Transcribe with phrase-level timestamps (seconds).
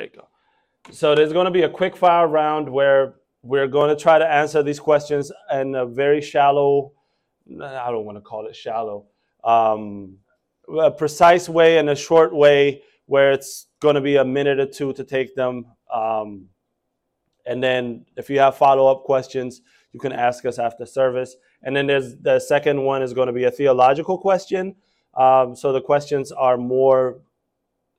[0.00, 0.28] There you go.
[0.92, 4.26] So there's going to be a quick fire round where we're going to try to
[4.26, 6.92] answer these questions in a very shallow,
[7.62, 9.08] I don't want to call it shallow,
[9.44, 10.16] um,
[10.74, 14.64] a precise way and a short way where it's going to be a minute or
[14.64, 15.66] two to take them.
[15.92, 16.46] Um,
[17.44, 19.60] and then if you have follow up questions,
[19.92, 21.36] you can ask us after service.
[21.62, 24.76] And then there's the second one is going to be a theological question.
[25.12, 27.20] Um, so the questions are more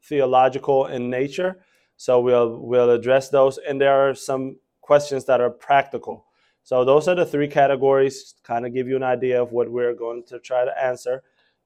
[0.03, 1.63] theological in nature.
[2.01, 3.59] So we'll we'll address those.
[3.59, 6.25] And there are some questions that are practical.
[6.63, 8.33] So those are the three categories.
[8.41, 11.21] Kind of give you an idea of what we're going to try to answer.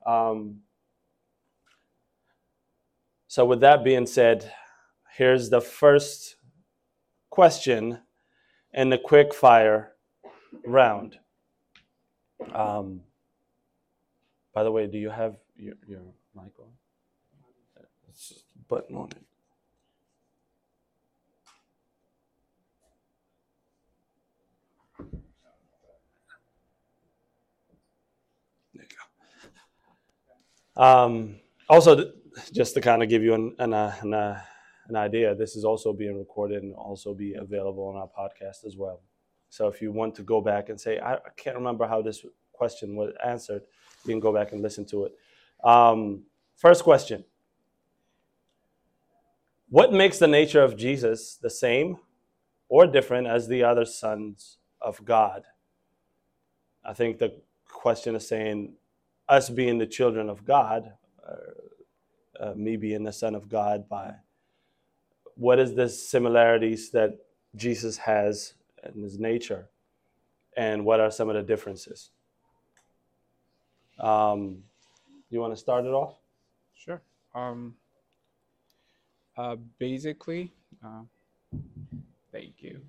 [0.06, 0.58] Um,
[3.28, 4.52] so with that being said,
[5.10, 6.36] here's the first
[7.30, 8.00] question
[8.74, 9.94] in the quick fire
[10.66, 11.18] round.
[12.54, 13.04] Um,
[14.54, 16.02] by the way, do you have your, your
[16.36, 16.74] mic on?
[18.68, 19.25] Button on it.
[30.78, 31.38] Um,
[31.70, 32.12] also,
[32.54, 34.42] just to kind of give you an, an, uh, an, uh,
[34.88, 38.76] an idea, this is also being recorded and also be available on our podcast as
[38.78, 39.02] well.
[39.50, 42.26] So if you want to go back and say, I, I can't remember how this
[42.52, 43.64] question was answered,
[44.04, 45.14] you can go back and listen to it.
[45.64, 46.24] Um,
[46.56, 47.24] first question
[49.70, 51.98] What makes the nature of Jesus the same
[52.68, 55.44] or different as the other sons of God?
[56.84, 58.74] I think the question is saying,
[59.28, 60.94] us being the children of God,
[61.28, 64.14] uh, uh, me being the son of God, by
[65.36, 67.18] what is the similarities that
[67.56, 68.54] Jesus has
[68.94, 69.70] in his nature,
[70.56, 72.12] and what are some of the differences?
[74.00, 74.64] Um,
[75.30, 76.16] you want to start it off?
[76.76, 77.02] Sure.
[77.34, 77.76] Um,
[79.38, 80.54] uh, basically,
[80.84, 81.02] uh,
[82.32, 82.82] thank you.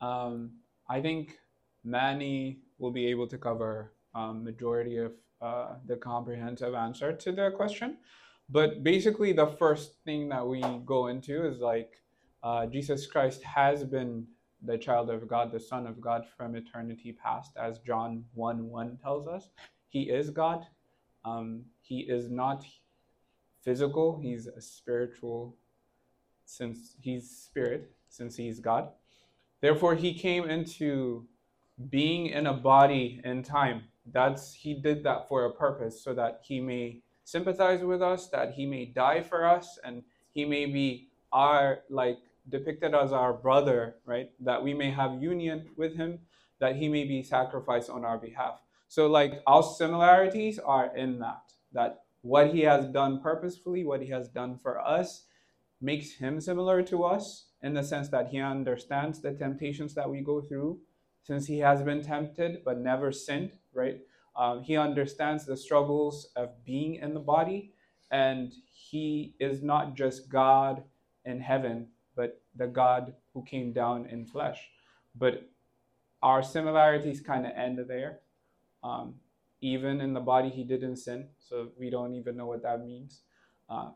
[0.00, 0.52] Um,
[0.88, 1.38] I think
[1.84, 7.50] Manny will be able to cover um, majority of uh, the comprehensive answer to the
[7.56, 7.98] question.
[8.48, 12.00] But basically, the first thing that we go into is like
[12.42, 14.26] uh, Jesus Christ has been
[14.64, 18.98] the child of God, the Son of God from eternity past, as John 1 1
[19.02, 19.48] tells us.
[19.88, 20.66] He is God.
[21.24, 22.64] Um, he is not
[23.62, 25.56] physical, he's a spiritual,
[26.44, 28.88] since he's spirit, since he's God.
[29.60, 31.26] Therefore, he came into
[31.88, 33.84] being in a body in time.
[34.06, 38.54] That's he did that for a purpose, so that he may sympathize with us, that
[38.54, 40.02] he may die for us, and
[40.32, 42.18] he may be our like
[42.48, 44.30] depicted as our brother, right?
[44.40, 46.18] That we may have union with him,
[46.58, 48.60] that he may be sacrificed on our behalf.
[48.88, 54.10] So like our similarities are in that, that what he has done purposefully, what he
[54.10, 55.24] has done for us,
[55.80, 60.20] makes him similar to us in the sense that he understands the temptations that we
[60.20, 60.78] go through
[61.22, 64.00] since he has been tempted but never sinned, right?
[64.36, 67.72] Um, he understands the struggles of being in the body,
[68.10, 70.82] and he is not just God
[71.24, 74.70] in heaven, but the God who came down in flesh.
[75.14, 75.48] But
[76.22, 78.20] our similarities kind of end there.
[78.82, 79.14] Um,
[79.60, 83.22] even in the body, he didn't sin, so we don't even know what that means
[83.70, 83.90] uh,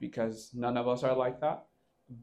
[0.00, 1.66] because none of us are like that.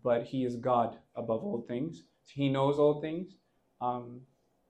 [0.04, 3.36] But he is God above all things, he knows all things.
[3.82, 4.22] Um,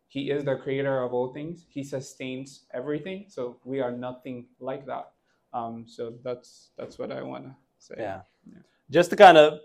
[0.09, 1.66] he is the creator of all things.
[1.70, 3.25] He sustains everything.
[3.28, 5.12] So we are nothing like that.
[5.53, 7.96] Um, so that's that's what I want to say.
[7.97, 8.22] Yeah.
[8.52, 8.59] yeah.
[8.90, 9.59] Just to kind of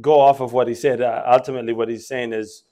[0.00, 2.64] go off of what he said, uh, ultimately what he's saying is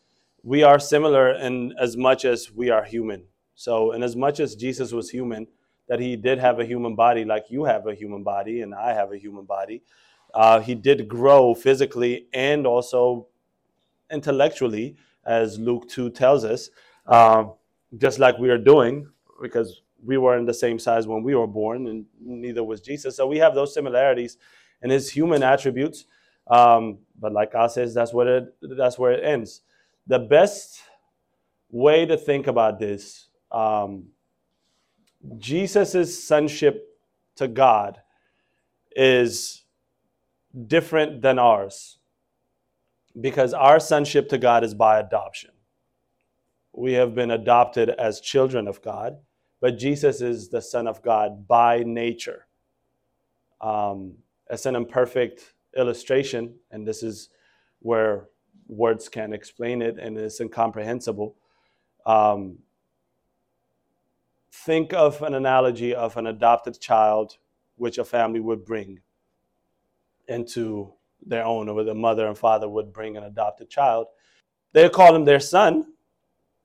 [0.43, 3.25] we are similar in as much as we are human.
[3.55, 5.47] So, in as much as Jesus was human,
[5.89, 8.95] that he did have a human body, like you have a human body and I
[8.95, 9.83] have a human body,
[10.33, 13.27] uh, he did grow physically and also
[14.11, 16.71] intellectually as Luke 2 tells us,
[17.07, 17.55] um,
[17.97, 19.09] just like we are doing,
[19.41, 23.17] because we were in the same size when we were born, and neither was Jesus.
[23.17, 24.37] So we have those similarities
[24.83, 26.05] in his human attributes.
[26.47, 29.63] Um, but like God says, that's what it that's where it ends.
[30.07, 30.81] The best
[31.71, 34.07] way to think about this, um,
[35.37, 36.87] Jesus' sonship
[37.37, 38.01] to God
[38.93, 39.65] is
[40.67, 41.98] different than ours
[43.21, 45.51] because our sonship to God is by adoption.
[46.73, 49.19] We have been adopted as children of God,
[49.61, 52.47] but Jesus is the Son of God by nature.
[53.61, 54.15] Um,
[54.49, 57.31] it's an imperfect illustration, and this is
[57.81, 58.29] where
[58.69, 61.35] words can't explain it and it's incomprehensible.
[62.05, 62.59] Um,
[64.53, 67.39] think of an analogy of an adopted child
[67.77, 69.01] which a family would bring
[70.27, 70.93] into
[71.25, 74.07] their own, or the mother and father would bring an adopted child.
[74.73, 75.93] They call him their son.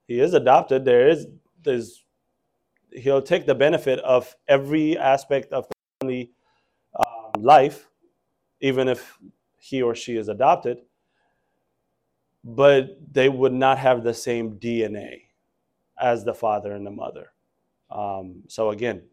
[0.07, 0.85] He is adopted.
[0.85, 1.27] There is
[1.63, 2.03] there's
[2.91, 5.65] he'll take the benefit of every aspect of
[5.99, 6.31] family
[6.97, 7.89] um, life,
[8.59, 9.17] even if
[9.57, 10.79] he or she is adopted.
[12.43, 15.21] But they would not have the same DNA
[15.99, 17.31] as the father and the mother.
[17.89, 19.03] Um, so again,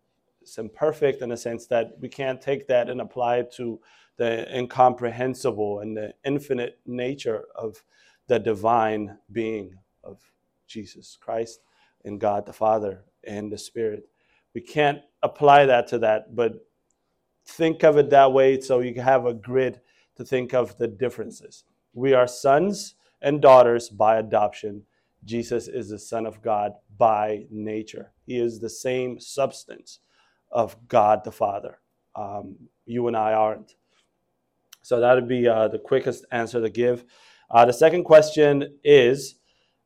[0.43, 3.81] it's imperfect in the sense that we can't take that and apply it to
[4.21, 7.83] the incomprehensible and the infinite nature of
[8.27, 9.75] the divine being
[10.05, 10.19] of
[10.67, 11.61] Jesus Christ
[12.05, 14.11] and God the Father and the Spirit.
[14.55, 16.67] We can't apply that to that, but
[17.47, 19.81] think of it that way so you have a grid
[20.17, 21.65] to think of the differences.
[21.95, 24.83] We are sons and daughters by adoption.
[25.25, 28.13] Jesus is the Son of God by nature.
[28.27, 30.01] He is the same substance
[30.53, 31.79] of God the Father.
[32.15, 33.77] Um, you and I aren't.
[34.83, 37.05] So that would be uh, the quickest answer to give.
[37.51, 39.37] Uh, the second question is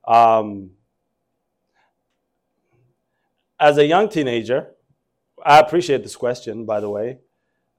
[0.07, 0.71] um,
[3.59, 4.73] As a young teenager,
[5.45, 7.19] I appreciate this question, by the way.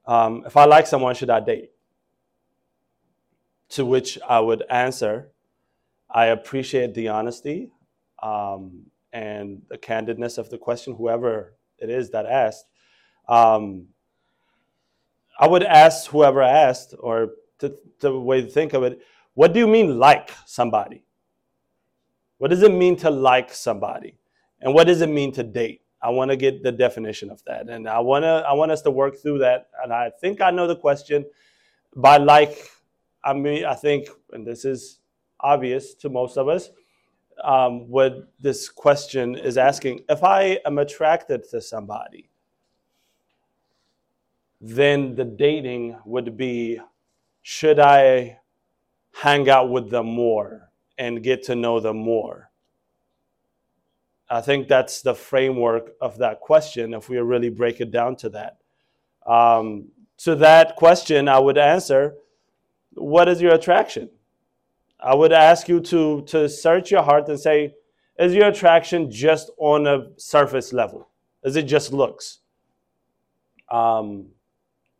[0.06, 1.70] Um, if I like someone, should I date?
[3.70, 5.32] To which I would answer,
[6.08, 7.72] I appreciate the honesty
[8.22, 12.66] um, and the candidness of the question, whoever it is that asked.
[13.28, 13.88] Um,
[15.38, 19.00] I would ask whoever asked, or to, the way to think of it,
[19.34, 21.04] what do you mean like somebody?
[22.38, 24.18] What does it mean to like somebody?
[24.60, 25.82] And what does it mean to date?
[26.02, 27.68] I want to get the definition of that.
[27.68, 29.68] And I want to I want us to work through that.
[29.82, 31.24] And I think I know the question.
[31.94, 32.56] By like,
[33.24, 35.00] I mean I think, and this is
[35.40, 36.70] obvious to most of us,
[37.42, 40.04] um, what this question is asking.
[40.08, 42.30] If I am attracted to somebody,
[44.60, 46.80] then the dating would be
[47.42, 48.38] should I
[49.12, 52.50] hang out with them more and get to know them more?
[54.28, 58.30] I think that's the framework of that question if we really break it down to
[58.30, 58.56] that.
[59.24, 59.88] Um,
[60.18, 62.16] to that question, I would answer
[62.94, 64.10] what is your attraction?
[64.98, 67.74] I would ask you to, to search your heart and say,
[68.18, 71.10] is your attraction just on a surface level?
[71.44, 72.38] Is it just looks?
[73.70, 74.28] Um,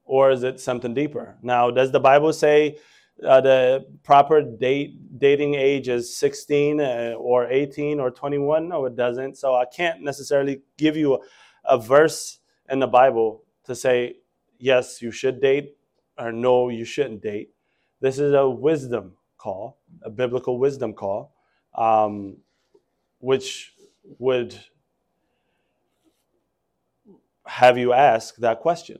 [0.06, 1.36] or is it something deeper?
[1.42, 2.78] Now, does the Bible say
[3.26, 8.68] uh, the proper date dating age is 16 uh, or 18 or 21?
[8.68, 9.36] No, it doesn't.
[9.36, 11.18] So I can't necessarily give you a,
[11.64, 12.38] a verse
[12.70, 14.16] in the Bible to say
[14.58, 15.76] yes, you should date,
[16.18, 17.50] or no, you shouldn't date.
[18.00, 21.34] This is a wisdom call, a biblical wisdom call,
[21.74, 22.36] um,
[23.18, 23.72] which
[24.18, 24.58] would
[27.46, 28.98] have you ask that question.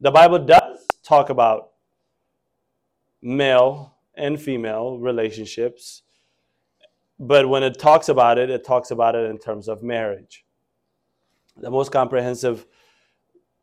[0.00, 1.70] The Bible does talk about
[3.22, 6.02] male and female relationships,
[7.18, 10.44] but when it talks about it, it talks about it in terms of marriage.
[11.56, 12.66] The most comprehensive,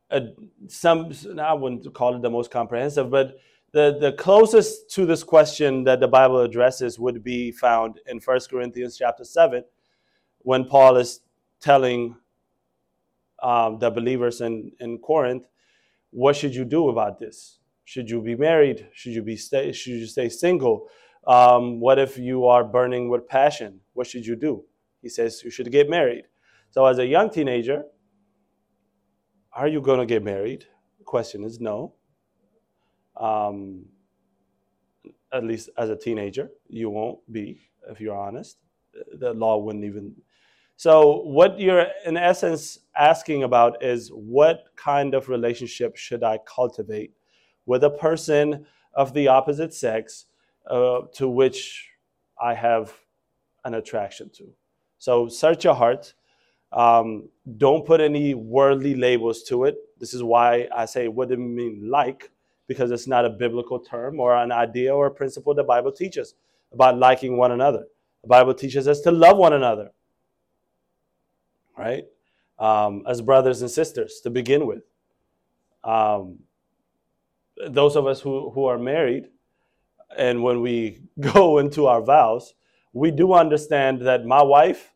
[0.09, 0.21] uh,
[0.67, 3.37] some I wouldn't call it the most comprehensive, but
[3.71, 8.39] the, the closest to this question that the Bible addresses would be found in 1
[8.49, 9.63] Corinthians chapter 7,
[10.39, 11.21] when Paul is
[11.59, 12.15] telling
[13.41, 15.45] um, the believers in, in Corinth
[16.13, 17.59] what should you do about this?
[17.85, 18.87] Should you be married?
[18.93, 19.71] Should you be stay?
[19.71, 20.87] Should you stay single?
[21.25, 23.79] Um, what if you are burning with passion?
[23.93, 24.63] What should you do?
[25.01, 26.25] He says you should get married.
[26.69, 27.83] So, as a young teenager,
[29.51, 30.65] are you going to get married?
[30.99, 31.93] The question is no.
[33.17, 33.85] Um,
[35.31, 37.59] at least as a teenager, you won't be,
[37.89, 38.57] if you're honest.
[39.19, 40.15] The law wouldn't even
[40.75, 47.13] so, what you're in essence asking about is what kind of relationship should I cultivate
[47.65, 50.25] with a person of the opposite sex
[50.69, 51.89] uh, to which
[52.41, 52.93] I have
[53.65, 54.49] an attraction to?
[54.97, 56.13] So, search your heart.
[56.71, 59.77] Um, don't put any worldly labels to it.
[59.99, 62.31] This is why I say, what do you mean like?
[62.67, 66.33] Because it's not a biblical term or an idea or a principle the Bible teaches
[66.71, 67.85] about liking one another.
[68.23, 69.91] The Bible teaches us to love one another
[71.77, 72.05] right?
[72.59, 74.83] Um, as brothers and sisters to begin with.
[75.83, 76.39] Um,
[77.67, 79.29] those of us who, who are married,
[80.17, 82.53] and when we go into our vows,
[82.93, 84.93] we do understand that my wife,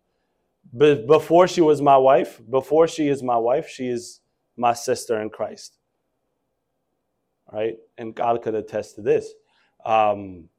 [0.78, 4.22] before she was my wife, before she is my wife, she is
[4.56, 5.78] my sister in Christ.
[7.52, 7.78] Right?
[7.98, 9.32] And God could attest to this
[9.86, 10.50] um,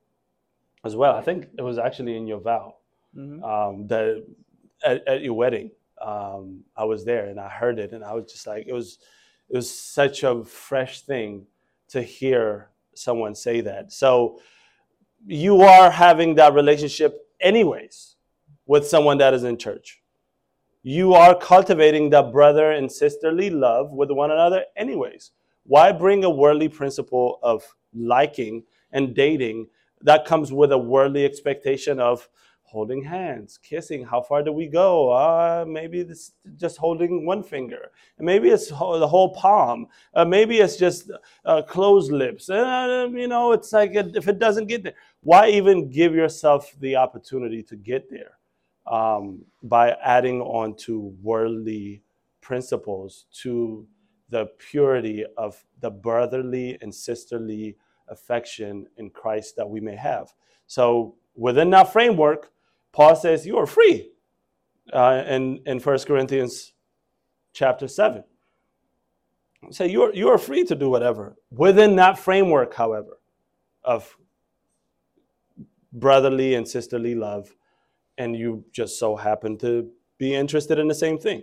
[0.85, 1.15] as well.
[1.15, 2.77] I think it was actually in your vow
[3.15, 3.45] mm-hmm.
[3.45, 4.25] um, that
[4.85, 5.71] at, at, your wedding
[6.01, 8.99] um, I was there and I heard it, and I was just like, it was,
[9.49, 11.47] it was such a fresh thing
[11.89, 13.93] to hear someone say that.
[13.93, 14.41] So
[15.27, 18.17] you are having that relationship anyways
[18.67, 20.03] with someone that is in church.
[20.83, 25.33] You are cultivating that brother and sisterly love with one another anyways.
[25.65, 29.69] Why bring a worldly principle of liking and dating
[30.03, 32.29] that comes with a worldly expectation of
[32.69, 34.05] holding hands, kissing.
[34.05, 35.11] How far do we go?
[35.11, 37.91] Uh, maybe it's just holding one finger.
[38.19, 39.87] Maybe it's the whole palm.
[40.15, 41.11] Uh, maybe it's just
[41.47, 42.51] uh, closed lips.
[42.51, 46.97] Uh, you know, it's like if it doesn't get there, why even give yourself the
[46.97, 48.39] opportunity to get there
[48.87, 52.03] um, by adding on to worldly
[52.41, 53.87] principles to
[54.29, 57.77] the purity of the brotherly and sisterly
[58.09, 60.35] affection in Christ that we may have.
[60.67, 62.51] So within that framework,
[62.93, 64.11] Paul says you are free
[64.93, 66.73] uh, in, in 1 Corinthians
[67.53, 68.25] chapter 7.
[69.71, 71.37] Say so you're, you are free to do whatever.
[71.51, 73.19] Within that framework, however,
[73.83, 74.17] of
[75.93, 77.55] brotherly and sisterly love,
[78.17, 81.43] and you just so happen to be interested in the same thing.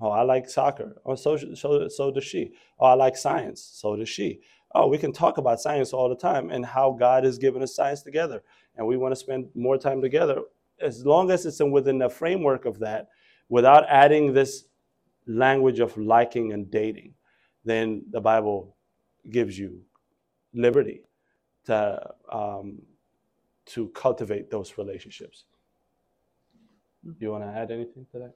[0.00, 0.96] Oh, I like soccer.
[1.04, 2.52] Oh, so, so, so does she.
[2.78, 3.62] Oh, I like science.
[3.62, 4.40] So does she.
[4.74, 7.76] Oh, we can talk about science all the time and how God has given us
[7.76, 8.42] science together.
[8.76, 10.40] And we want to spend more time together
[10.84, 13.08] as long as it's within the framework of that,
[13.48, 14.64] without adding this
[15.26, 17.14] language of liking and dating,
[17.64, 18.76] then the Bible
[19.30, 19.80] gives you
[20.52, 21.02] liberty
[21.64, 22.82] to um,
[23.66, 25.44] to cultivate those relationships.
[27.04, 28.34] Do you want to add anything to that?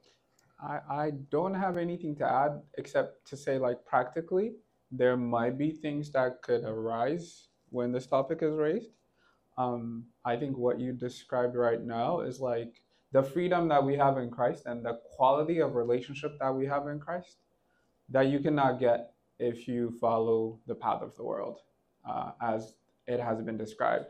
[0.61, 4.53] I, I don't have anything to add except to say like practically
[4.91, 8.91] there might be things that could arise when this topic is raised
[9.59, 12.83] um, I think what you described right now is like
[13.13, 16.87] the freedom that we have in Christ and the quality of relationship that we have
[16.87, 17.39] in Christ
[18.11, 21.61] that you cannot get if you follow the path of the world,
[22.07, 22.75] uh, as
[23.07, 24.05] it has been described.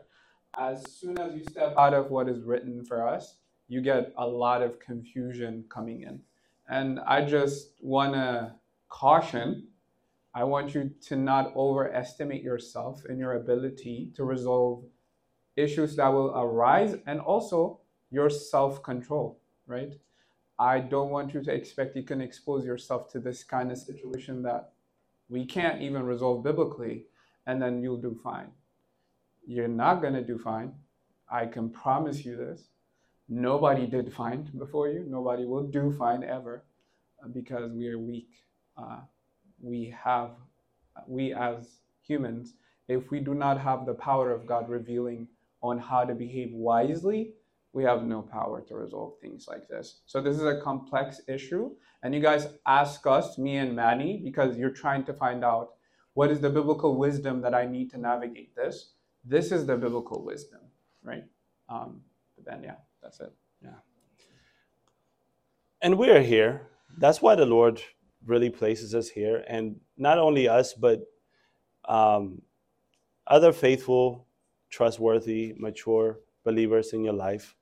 [0.57, 3.37] As soon as you step out of what is written for us,
[3.69, 6.19] you get a lot of confusion coming in.
[6.67, 8.55] And I just want to
[8.89, 9.69] caution
[10.33, 14.83] I want you to not overestimate yourself in your ability to resolve
[15.61, 17.79] issues that will arise and also
[18.11, 19.93] your self control, right?
[20.57, 24.43] I don't want you to expect you can expose yourself to this kind of situation
[24.43, 24.73] that
[25.29, 27.05] we can't even resolve biblically
[27.47, 28.51] and then you'll do fine.
[29.47, 30.73] You're not going to do fine.
[31.31, 32.67] I can promise you this.
[33.29, 35.05] Nobody did fine before you.
[35.07, 36.63] Nobody will do fine ever
[37.23, 38.29] uh, because we are weak.
[38.77, 38.99] Uh,
[39.61, 40.31] we have,
[41.07, 42.53] we as humans,
[42.87, 45.27] if we do not have the power of God revealing
[45.61, 47.33] on how to behave wisely,
[47.73, 50.01] we have no power to resolve things like this.
[50.05, 51.71] So this is a complex issue.
[52.01, 55.71] And you guys ask us, me and Manny, because you're trying to find out
[56.13, 58.93] what is the biblical wisdom that I need to navigate this.
[59.23, 60.61] This is the biblical wisdom,
[61.03, 61.23] right?
[61.67, 62.01] Um,
[62.35, 63.31] but then, yeah, that's it.
[63.63, 63.69] Yeah.
[65.81, 66.67] And we're here.
[66.97, 67.81] That's why the Lord
[68.25, 69.43] really places us here.
[69.47, 71.01] And not only us, but
[71.85, 72.41] um,
[73.27, 74.25] other faithful
[74.69, 77.55] trustworthy, mature believers in your life,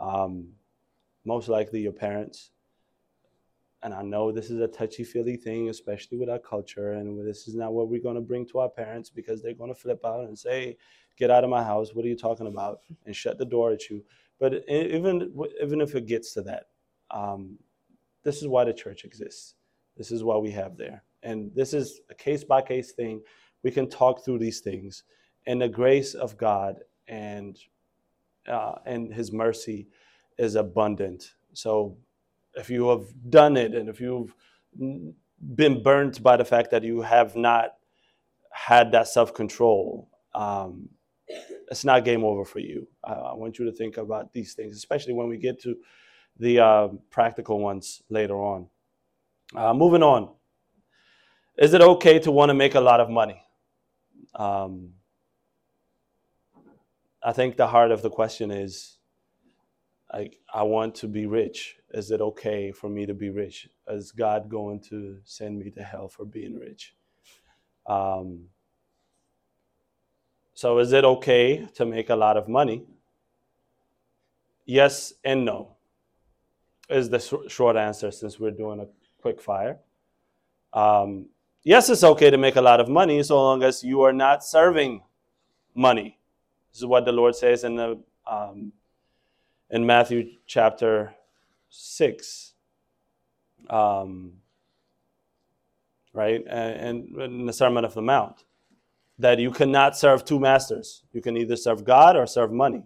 [0.00, 0.48] um,
[1.24, 2.50] most likely your parents.
[3.82, 6.92] And I know this is a touchy feely thing, especially with our culture.
[6.92, 9.72] And this is not what we're going to bring to our parents because they're going
[9.72, 10.76] to flip out and say,
[11.16, 11.94] Get out of my house.
[11.94, 12.80] What are you talking about?
[13.06, 14.02] And shut the door at you.
[14.40, 15.32] But even,
[15.62, 16.64] even if it gets to that,
[17.12, 17.56] um,
[18.24, 19.54] this is why the church exists.
[19.96, 21.04] This is why we have there.
[21.22, 23.20] And this is a case by case thing.
[23.62, 25.04] We can talk through these things
[25.46, 26.76] and the grace of God
[27.08, 27.58] and
[28.48, 29.88] uh, and His mercy
[30.38, 31.34] is abundant.
[31.52, 31.96] So,
[32.54, 34.34] if you have done it, and if you've
[34.76, 37.74] been burnt by the fact that you have not
[38.52, 40.88] had that self control, um,
[41.70, 42.86] it's not game over for you.
[43.02, 45.76] I want you to think about these things, especially when we get to
[46.38, 48.68] the uh, practical ones later on.
[49.54, 50.30] Uh, moving on.
[51.56, 53.40] Is it okay to want to make a lot of money?
[54.34, 54.90] Um,
[57.24, 58.98] I think the heart of the question is
[60.12, 61.76] like I want to be rich.
[61.92, 63.68] Is it okay for me to be rich?
[63.88, 66.94] Is God going to send me to hell for being rich?
[67.86, 68.44] Um,
[70.52, 72.84] so is it okay to make a lot of money?
[74.66, 75.74] Yes and no
[76.88, 78.86] is the sh- short answer since we're doing a
[79.20, 79.78] quick fire.
[80.72, 81.26] Um,
[81.62, 84.44] yes, it's okay to make a lot of money so long as you are not
[84.44, 85.02] serving
[85.74, 86.18] money.
[86.74, 88.72] This is what the Lord says in the um,
[89.70, 91.14] in Matthew chapter
[91.70, 92.54] six.
[93.70, 94.34] Um,
[96.14, 98.44] right, and, and in the Sermon of the Mount.
[99.18, 101.04] that you cannot serve two masters.
[101.12, 102.84] You can either serve God or serve money.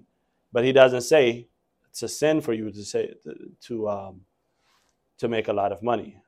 [0.52, 1.48] But he doesn't say
[1.90, 3.14] it's a sin for you to say
[3.62, 4.22] to um,
[5.18, 6.22] to make a lot of money.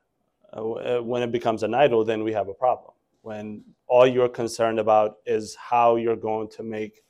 [0.53, 2.93] Uh, when it becomes an idol, then we have a problem.
[3.21, 7.03] When all you're concerned about is how you're going to make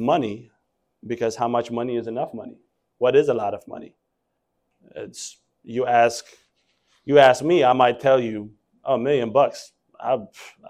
[0.00, 0.50] money,
[1.06, 2.58] because how much money is enough money?
[2.98, 3.94] What is a lot of money?
[4.96, 6.24] It's you ask
[7.04, 8.50] you ask me, I might tell you
[8.84, 9.72] a million bucks.
[10.00, 10.18] I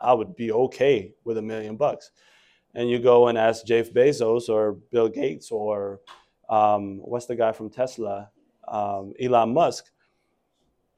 [0.01, 2.11] I would be okay with a million bucks.
[2.75, 6.01] And you go and ask Jeff Bezos or Bill Gates or
[6.49, 8.31] um, what's the guy from Tesla,
[8.69, 9.87] um, Elon Musk,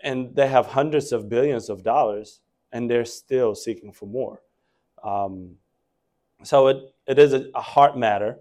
[0.00, 2.40] and they have hundreds of billions of dollars,
[2.72, 4.40] and they're still seeking for more.
[5.04, 5.56] Um,
[6.42, 8.38] so it, it is a, a heart matter.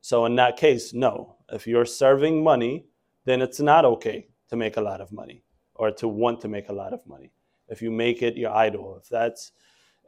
[0.00, 1.36] So in that case, no.
[1.50, 2.86] If you're serving money,
[3.24, 5.44] then it's not okay to make a lot of money
[5.74, 7.32] or to want to make a lot of money.
[7.68, 9.52] If you make it your idol, if that's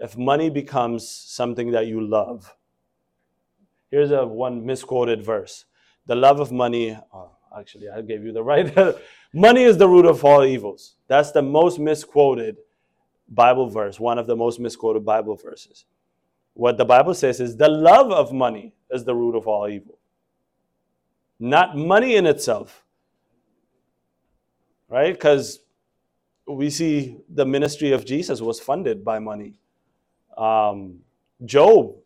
[0.00, 2.54] if money becomes something that you love.
[3.90, 5.66] Here's a one misquoted verse.
[6.06, 8.96] The love of money, oh, actually I gave you the right.
[9.32, 10.96] money is the root of all evils.
[11.06, 12.56] That's the most misquoted
[13.28, 15.86] Bible verse, one of the most misquoted Bible verses.
[16.54, 19.98] What the Bible says is the love of money is the root of all evil.
[21.38, 22.84] Not money in itself.
[24.88, 25.12] Right?
[25.12, 25.60] Because
[26.46, 29.58] we see the ministry of Jesus was funded by money.
[30.36, 31.00] Um,
[31.44, 31.96] Job,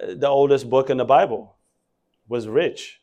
[0.00, 1.56] the oldest book in the Bible,
[2.28, 3.00] was rich.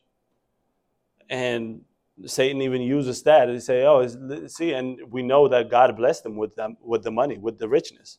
[1.30, 1.82] And
[2.26, 4.06] Satan even uses that and say, "Oh,
[4.46, 7.68] see," and we know that God blessed him with them, with the money, with the
[7.68, 8.18] richness,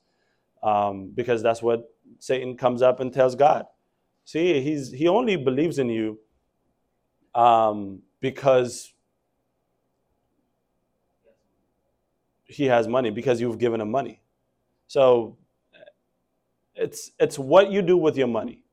[0.65, 1.83] um, because that's what
[2.19, 3.65] Satan comes up and tells God.
[4.25, 6.19] See, he's he only believes in you
[7.35, 8.93] um, because
[12.45, 14.21] he has money because you've given him money.
[14.87, 15.37] So
[16.73, 18.63] it's it's what you do with your money.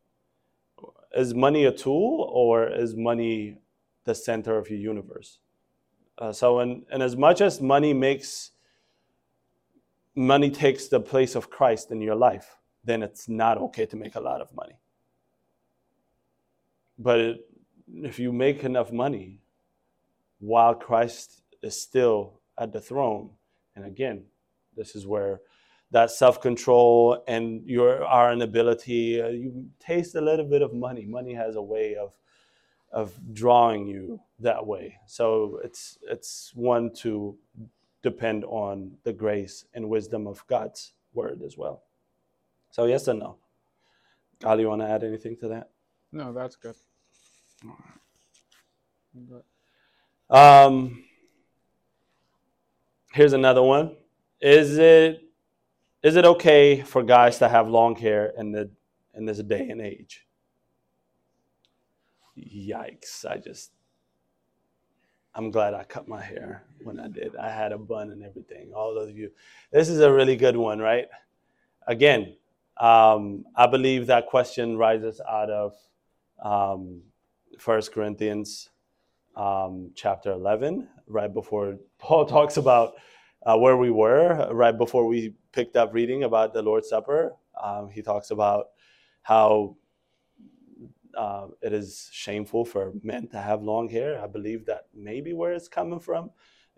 [1.15, 3.59] Is money a tool or is money
[4.05, 5.41] the center of your universe?
[6.17, 8.53] Uh, so, in, and as much as money makes
[10.15, 14.15] money takes the place of Christ in your life, then it's not okay to make
[14.15, 14.79] a lot of money.
[16.99, 17.47] But it,
[17.95, 19.41] if you make enough money
[20.39, 23.31] while Christ is still at the throne,
[23.75, 24.25] and again,
[24.77, 25.41] this is where
[25.93, 31.35] that self-control and your our inability uh, you taste a little bit of money money
[31.35, 32.15] has a way of
[32.93, 37.37] of drawing you that way so it's it's one to
[38.03, 41.83] depend on the grace and wisdom of god's word as well
[42.71, 43.37] so yes and no
[44.45, 45.71] ali you want to add anything to that
[46.11, 46.75] no that's good
[50.31, 51.05] um
[53.13, 53.95] here's another one
[54.41, 55.23] is it
[56.03, 58.71] is it okay for guys to have long hair in the
[59.15, 60.27] in this day and age?
[62.37, 63.25] Yikes!
[63.25, 63.71] I just
[65.35, 67.37] I'm glad I cut my hair when I did.
[67.37, 68.73] I had a bun and everything.
[68.75, 69.31] All of you,
[69.73, 71.09] this is a really good one, right?
[71.87, 72.37] Again,
[72.79, 75.75] um, I believe that question rises out of
[76.43, 77.03] um,
[77.65, 78.71] 1 Corinthians
[79.37, 82.95] um, chapter 11, right before Paul talks about
[83.45, 87.33] uh, where we were right before we picked up reading about the Lord's Supper.
[87.61, 88.67] Um, he talks about
[89.23, 89.77] how
[91.17, 94.23] uh, it is shameful for men to have long hair.
[94.23, 96.31] I believe that maybe where it's coming from.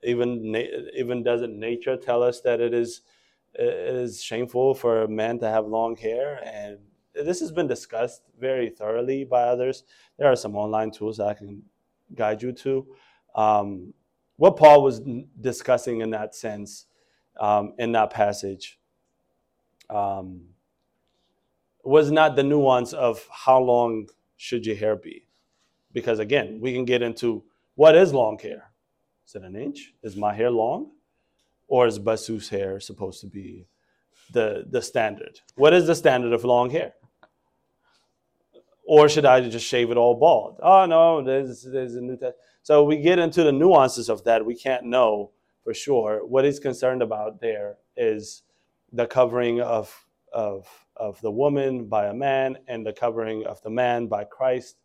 [0.03, 3.03] Even na- even doesn't nature tell us that it is
[3.55, 6.79] it is shameful for men to have long hair and
[7.15, 9.85] this has been discussed very thoroughly by others.
[10.19, 11.63] There are some online tools that I can
[12.15, 12.87] guide you to.
[13.35, 13.95] Um,
[14.37, 15.01] what Paul was
[15.41, 16.87] discussing in that sense,
[17.39, 18.81] um, in that passage,
[19.89, 20.43] um,
[21.85, 25.27] was not the nuance of how long should your hair be.
[25.93, 27.45] Because again, we can get into
[27.75, 28.71] what is long hair?
[29.27, 29.95] Is it an inch?
[30.03, 30.91] Is my hair long?
[31.67, 33.67] Or is Basu's hair supposed to be
[34.33, 35.41] the, the standard?
[35.57, 36.95] What is the standard of long hair?
[38.87, 40.61] Or should I just shave it all bald?
[40.63, 42.37] Oh, no, there's, there's a new test.
[42.63, 44.45] So we get into the nuances of that.
[44.45, 45.31] We can't know
[45.63, 46.25] for sure.
[46.27, 48.43] What he's concerned about there is
[48.93, 53.71] the covering of, of, of the woman by a man and the covering of the
[53.71, 54.77] man by Christ.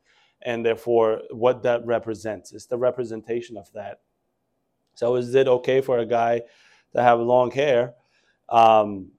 [0.42, 4.00] And therefore, what that represents is the representation of that.
[4.94, 6.44] So, is it okay for a guy
[6.96, 7.96] to have long hair?
[8.48, 9.12] Um,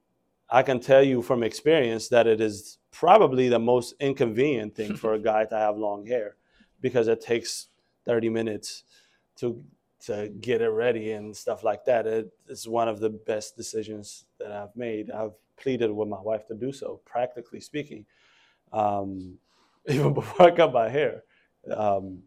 [0.49, 5.13] I can tell you from experience that it is probably the most inconvenient thing for
[5.13, 6.37] a guy to have long hair
[6.81, 7.67] because it takes
[8.05, 8.83] 30 minutes
[9.37, 9.63] to
[10.05, 12.07] to get it ready and stuff like that.
[12.07, 15.11] It, it's one of the best decisions that I've made.
[15.11, 18.05] I've pleaded with my wife to do so, practically speaking,
[18.73, 19.37] um,
[19.87, 21.23] even before I cut my hair,
[21.75, 22.23] um,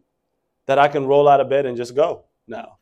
[0.65, 2.77] that I can roll out of bed and just go now.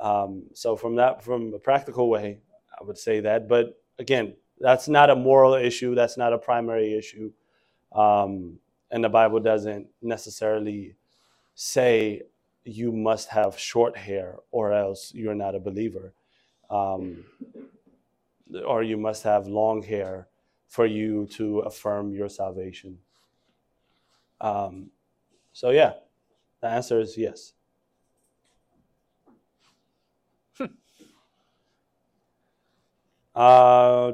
[0.00, 2.40] Um, so from that, from a practical way,
[2.78, 3.48] I would say that.
[3.48, 5.94] But again, that's not a moral issue.
[5.94, 7.32] That's not a primary issue.
[7.92, 8.58] Um,
[8.90, 10.96] and the Bible doesn't necessarily
[11.54, 12.22] say
[12.64, 16.12] you must have short hair or else you're not a believer.
[16.70, 17.24] Um,
[18.66, 20.28] or you must have long hair
[20.68, 22.98] for you to affirm your salvation.
[24.40, 24.90] Um,
[25.52, 25.92] so, yeah,
[26.60, 27.52] the answer is yes.
[33.36, 34.12] Uh,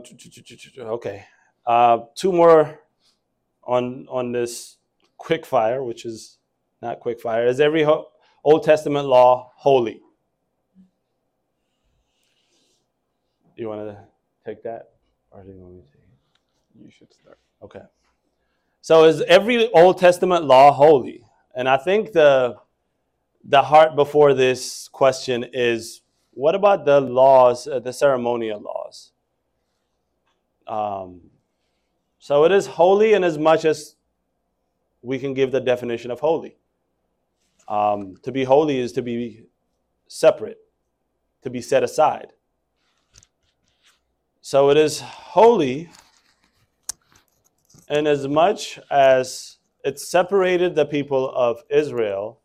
[0.79, 1.27] okay.
[1.67, 2.81] Uh, two more
[3.65, 4.79] on on this
[5.19, 6.39] quick fire, which is
[6.81, 7.47] not quick fire.
[7.47, 8.09] Is every ho-
[8.43, 10.01] Old Testament law holy?
[13.57, 14.10] You want to
[14.45, 14.91] take that,
[15.31, 16.85] or do you want me to take it?
[16.85, 17.39] You should start.
[17.63, 17.83] Okay.
[18.81, 21.23] So is every Old Testament law holy?
[21.55, 22.57] And I think the
[23.45, 29.13] the heart before this question is what about the laws, uh, the ceremonial laws?
[30.67, 31.23] Um,
[32.19, 33.97] so it is holy in as much as
[35.03, 36.57] we can give the definition of holy.
[37.67, 39.45] Um, to be holy is to be
[40.07, 40.59] separate,
[41.43, 42.33] to be set aside.
[44.43, 45.91] So it is holy
[47.91, 52.41] in as much as it separated the people of Israel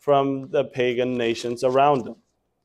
[0.00, 2.16] from the pagan nations around them.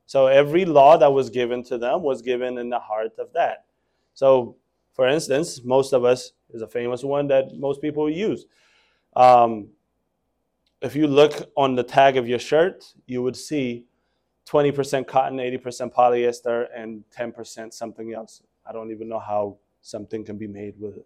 [0.05, 3.65] So every law that was given to them was given in the heart of that.
[4.13, 4.55] So,
[4.93, 8.45] for instance, most of us is a famous one that most people use.
[9.15, 9.69] Um,
[10.81, 13.85] if you look on the tag of your shirt, you would see
[14.47, 18.43] 20% cotton, 80% polyester, and 10% something else.
[18.65, 20.99] I don't even know how something can be made with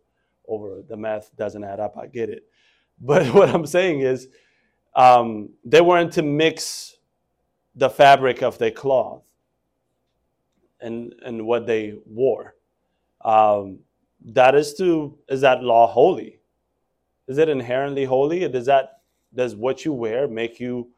[0.47, 1.97] over the math doesn't add up.
[1.97, 2.43] I get it,
[2.99, 4.27] but what I'm saying is
[4.95, 6.97] um, they weren't to mix
[7.75, 9.23] the fabric of their cloth
[10.81, 12.55] and and what they wore.
[13.23, 13.79] Um,
[14.25, 16.39] that is to is that law holy?
[17.27, 18.47] Is it inherently holy?
[18.47, 19.01] Does that
[19.33, 20.89] does what you wear make you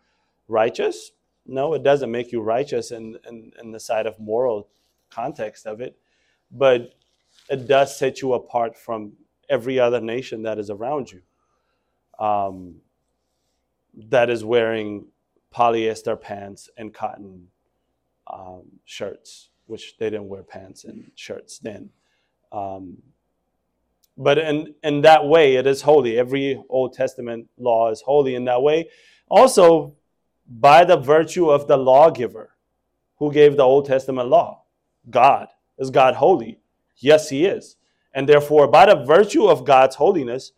[0.47, 1.11] righteous?
[1.45, 4.69] No, it doesn't make you righteous in, in, in the side of moral
[5.09, 5.97] context of it,
[6.51, 6.93] but
[7.49, 9.13] it does set you apart from
[9.49, 11.21] every other nation that is around you.
[12.23, 12.75] Um,
[14.09, 15.07] that is wearing
[15.53, 17.47] polyester pants and cotton
[18.27, 21.89] um, shirts, which they didn't wear pants and shirts then.
[22.51, 22.97] Um,
[24.17, 26.17] but in, in that way, it is holy.
[26.17, 28.89] Every Old Testament law is holy in that way.
[29.29, 29.95] Also,
[30.47, 32.51] by the virtue of the lawgiver
[33.17, 34.63] who gave the Old Testament law,
[35.09, 35.47] God.
[35.81, 36.59] Is God holy?
[36.97, 37.75] Yes, He is.
[38.13, 40.51] And therefore, by the virtue of God's holiness,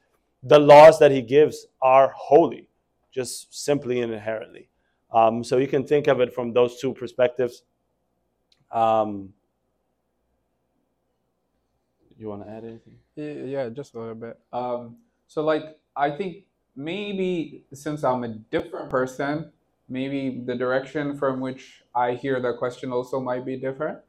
[0.43, 2.67] the laws that He gives are holy,
[3.11, 4.69] just simply and inherently.
[5.11, 7.63] Um, so you can think of it from those two perspectives.
[8.69, 9.29] Um,
[12.17, 12.97] you want to add anything?
[13.15, 14.39] Yeah, just a little bit.
[14.51, 19.51] Um, so like I think maybe since I'm a different person,
[19.87, 23.99] maybe the direction from which I hear the question also might be different.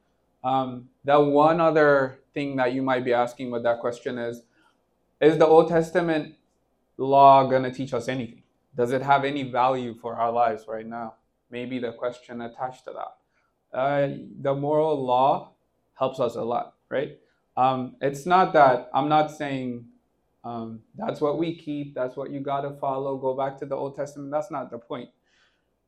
[0.44, 4.42] Um, the one other thing that you might be asking with that question is,
[5.20, 6.34] is the Old Testament
[6.98, 8.42] law going to teach us anything?
[8.76, 11.14] Does it have any value for our lives right now?
[11.50, 13.76] Maybe the question attached to that.
[13.78, 14.08] Uh,
[14.40, 15.52] the moral law
[15.94, 17.18] helps us a lot, right?
[17.56, 19.86] Um, it's not that I'm not saying
[20.44, 23.74] um, that's what we keep, that's what you got to follow, go back to the
[23.74, 24.30] Old Testament.
[24.30, 25.08] That's not the point.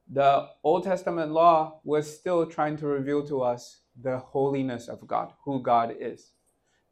[0.08, 5.32] The Old Testament law was still trying to reveal to us the holiness of God,
[5.44, 6.32] who God is.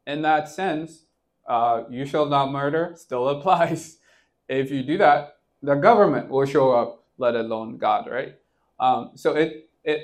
[0.07, 1.05] In that sense,
[1.47, 3.97] uh, you shall not murder still applies.
[4.47, 8.35] If you do that, the government will show up, let alone God, right?
[8.79, 10.01] Um, so it it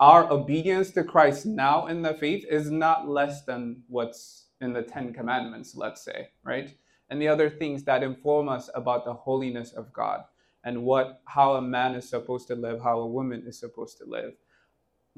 [0.00, 4.82] our obedience to Christ now in the faith is not less than what's in the
[4.82, 6.74] Ten Commandments, let's say, right?
[7.10, 10.22] And the other things that inform us about the holiness of God
[10.64, 14.04] and what how a man is supposed to live, how a woman is supposed to
[14.06, 14.34] live,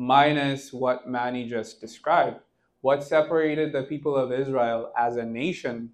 [0.00, 2.40] minus what Manny just described.
[2.80, 5.90] What separated the people of Israel as a nation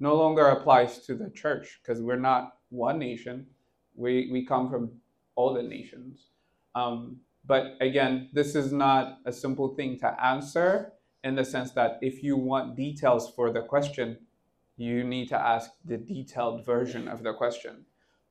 [0.00, 3.46] no longer applies to the church because we're not one nation.
[3.94, 4.90] We, we come from
[5.36, 6.30] all the nations.
[6.74, 12.00] Um, but again, this is not a simple thing to answer in the sense that
[12.02, 14.18] if you want details for the question,
[14.76, 17.84] you need to ask the detailed version of the question.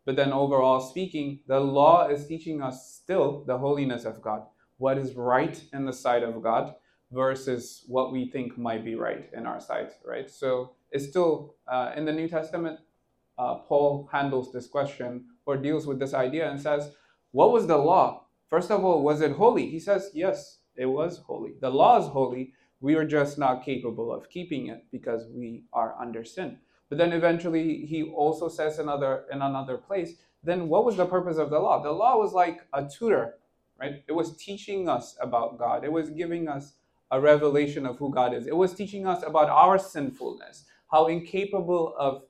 [0.05, 4.43] But then, overall speaking, the law is teaching us still the holiness of God,
[4.79, 6.73] what is right in the sight of God,
[7.11, 10.29] versus what we think might be right in our sight, right?
[10.29, 12.79] So it's still uh, in the New Testament,
[13.37, 16.91] uh, Paul handles this question or deals with this idea and says,
[17.31, 18.25] What was the law?
[18.49, 19.69] First of all, was it holy?
[19.69, 21.53] He says, Yes, it was holy.
[21.59, 22.53] The law is holy.
[22.81, 26.57] We are just not capable of keeping it because we are under sin.
[26.89, 31.37] But then eventually he also says another in another place, then what was the purpose
[31.37, 31.83] of the law?
[31.83, 33.35] The law was like a tutor,
[33.79, 34.03] right?
[34.07, 35.83] It was teaching us about God.
[35.83, 36.73] It was giving us
[37.11, 38.47] a revelation of who God is.
[38.47, 42.23] It was teaching us about our sinfulness, how incapable of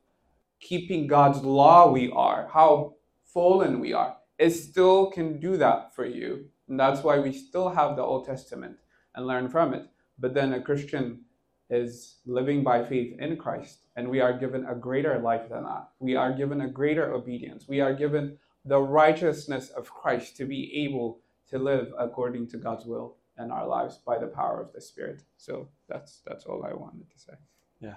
[0.60, 4.16] keeping God's law we are, how fallen we are.
[4.38, 6.46] It still can do that for you.
[6.68, 8.78] And that's why we still have the Old Testament
[9.16, 9.88] and learn from it.
[10.18, 11.22] But then a Christian
[11.70, 15.90] is living by faith in Christ, and we are given a greater life than that.
[16.00, 17.68] We are given a greater obedience.
[17.68, 22.86] We are given the righteousness of Christ to be able to live according to God's
[22.86, 25.24] will in our lives by the power of the Spirit.
[25.38, 27.34] So that's that's all I wanted to say.
[27.80, 27.96] Yeah.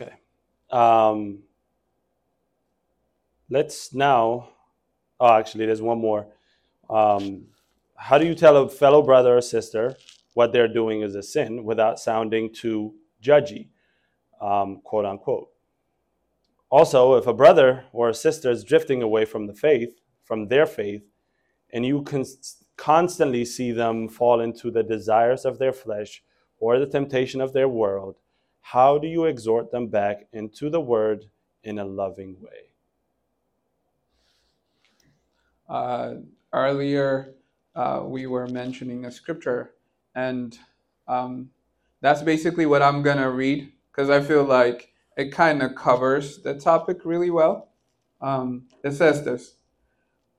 [0.00, 0.12] Okay.
[0.70, 1.40] Um,
[3.50, 4.48] let's now.
[5.20, 6.26] Oh, actually, there's one more.
[6.88, 7.46] Um,
[7.96, 9.96] how do you tell a fellow brother or sister
[10.34, 13.68] what they're doing is a sin without sounding too judgy,
[14.40, 15.48] um, quote unquote?
[16.70, 20.66] Also, if a brother or a sister is drifting away from the faith, from their
[20.66, 21.02] faith,
[21.72, 22.24] and you can
[22.76, 26.22] constantly see them fall into the desires of their flesh
[26.58, 28.16] or the temptation of their world,
[28.60, 31.26] how do you exhort them back into the word
[31.64, 32.72] in a loving way?
[35.68, 36.14] Uh,
[36.52, 37.34] earlier,
[37.74, 39.72] uh, we were mentioning a scripture,
[40.14, 40.58] and
[41.08, 41.50] um,
[42.00, 46.38] that's basically what I'm going to read because I feel like it kind of covers
[46.42, 47.68] the topic really well.
[48.20, 49.56] Um, it says this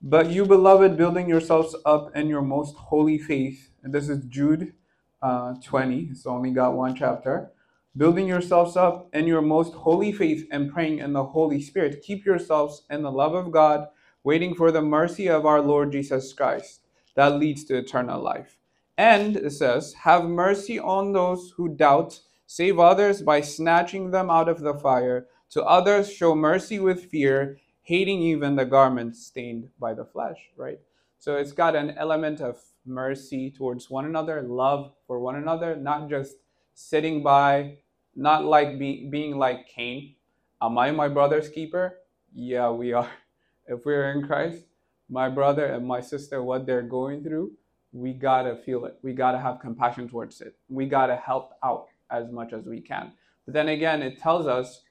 [0.06, 4.74] But you, beloved, building yourselves up in your most holy faith, and this is Jude
[5.22, 7.50] uh, 20, it's only got one chapter
[7.96, 12.02] building yourselves up in your most holy faith and praying in the Holy Spirit.
[12.02, 13.88] Keep yourselves in the love of God,
[14.22, 16.80] waiting for the mercy of our Lord Jesus Christ
[17.14, 18.58] that leads to eternal life.
[18.98, 24.50] And it says, Have mercy on those who doubt, save others by snatching them out
[24.50, 25.28] of the fire.
[25.52, 30.80] To others, show mercy with fear, hating even the garment stained by the flesh, right?
[31.18, 36.08] So it's got an element of mercy towards one another, love for one another, not
[36.08, 36.36] just
[36.74, 37.78] sitting by
[38.16, 40.14] not like be, being like Cain.
[40.62, 41.98] Am I my brother's keeper?
[42.34, 43.08] Yeah, we are.
[43.66, 44.66] If we're in Christ,
[45.08, 47.52] my brother and my sister, what they're going through,
[47.92, 48.98] we gotta feel it.
[49.02, 50.54] We gotta have compassion towards it.
[50.68, 53.12] We gotta help out as much as we can.
[53.46, 54.82] But then again, it tells us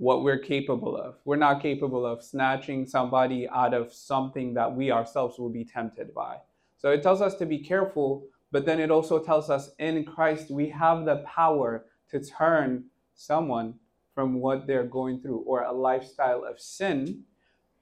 [0.00, 1.16] what we're capable of.
[1.26, 6.14] We're not capable of snatching somebody out of something that we ourselves will be tempted
[6.14, 6.38] by.
[6.78, 10.50] So it tells us to be careful, but then it also tells us in Christ
[10.50, 12.84] we have the power to turn
[13.14, 13.74] someone
[14.14, 17.22] from what they're going through or a lifestyle of sin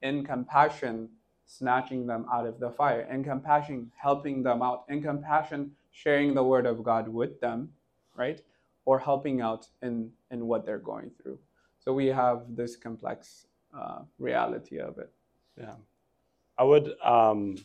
[0.02, 1.08] in compassion
[1.46, 6.44] snatching them out of the fire in compassion helping them out in compassion sharing the
[6.44, 7.70] word of god with them
[8.14, 8.42] right
[8.84, 11.38] or helping out in in what they're going through
[11.88, 15.08] so we have this complex uh, reality of it
[15.56, 15.80] yeah
[16.60, 17.56] i would um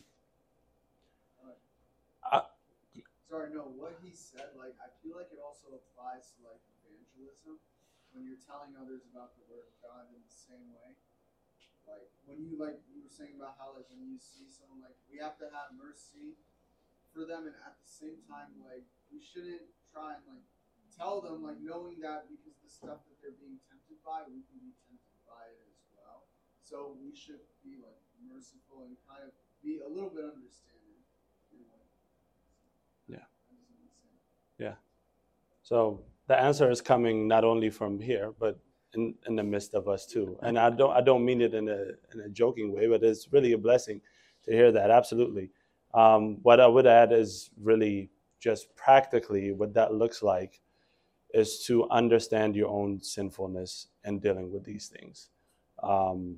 [3.28, 7.60] sorry no what he said like i feel like it also applies to like evangelism
[8.16, 10.94] when you're telling others about the word of God in the same way.
[11.82, 14.94] Like when you like you were saying about how like when you see someone like
[15.10, 16.38] we have to have mercy
[17.10, 20.46] for them and at the same time like we shouldn't try and like
[20.96, 24.58] tell them like knowing that because the stuff that they're being tempted by we can
[24.62, 26.30] be tempted by it as well.
[26.62, 31.02] So we should be like merciful and kind of be a little bit understanding.
[33.08, 33.26] Yeah.
[34.58, 34.74] Yeah.
[35.62, 38.58] So the answer is coming not only from here, but
[38.94, 40.38] in, in the midst of us too.
[40.42, 43.32] And I don't I don't mean it in a in a joking way, but it's
[43.32, 44.00] really a blessing
[44.44, 44.90] to hear that.
[44.90, 45.50] Absolutely.
[45.92, 50.60] Um, what I would add is really just practically what that looks like
[51.34, 55.30] is to understand your own sinfulness and dealing with these things.
[55.82, 56.36] Um,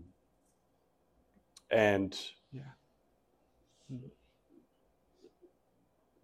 [1.70, 2.18] and
[2.50, 2.62] yeah.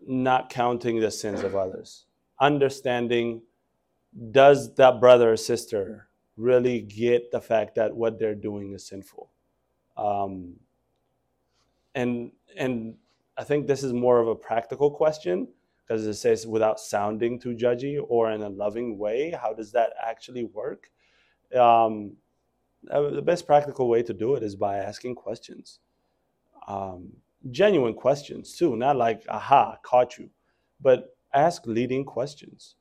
[0.07, 2.07] not counting the sins of others,
[2.41, 3.43] understanding
[4.31, 9.31] does that brother or sister really get the fact that what they're doing is sinful?
[9.97, 10.55] Um,
[11.95, 12.95] and and
[13.37, 15.49] I think this is more of a practical question
[15.87, 19.31] because it says without sounding too judgy or in a loving way.
[19.31, 20.91] How does that actually work?
[21.55, 22.17] Um,
[22.91, 25.81] uh, the best practical way to do it is by asking questions,
[26.67, 27.13] um,
[27.51, 30.31] genuine questions too, not like "aha, caught you,"
[30.81, 32.77] but ask leading questions.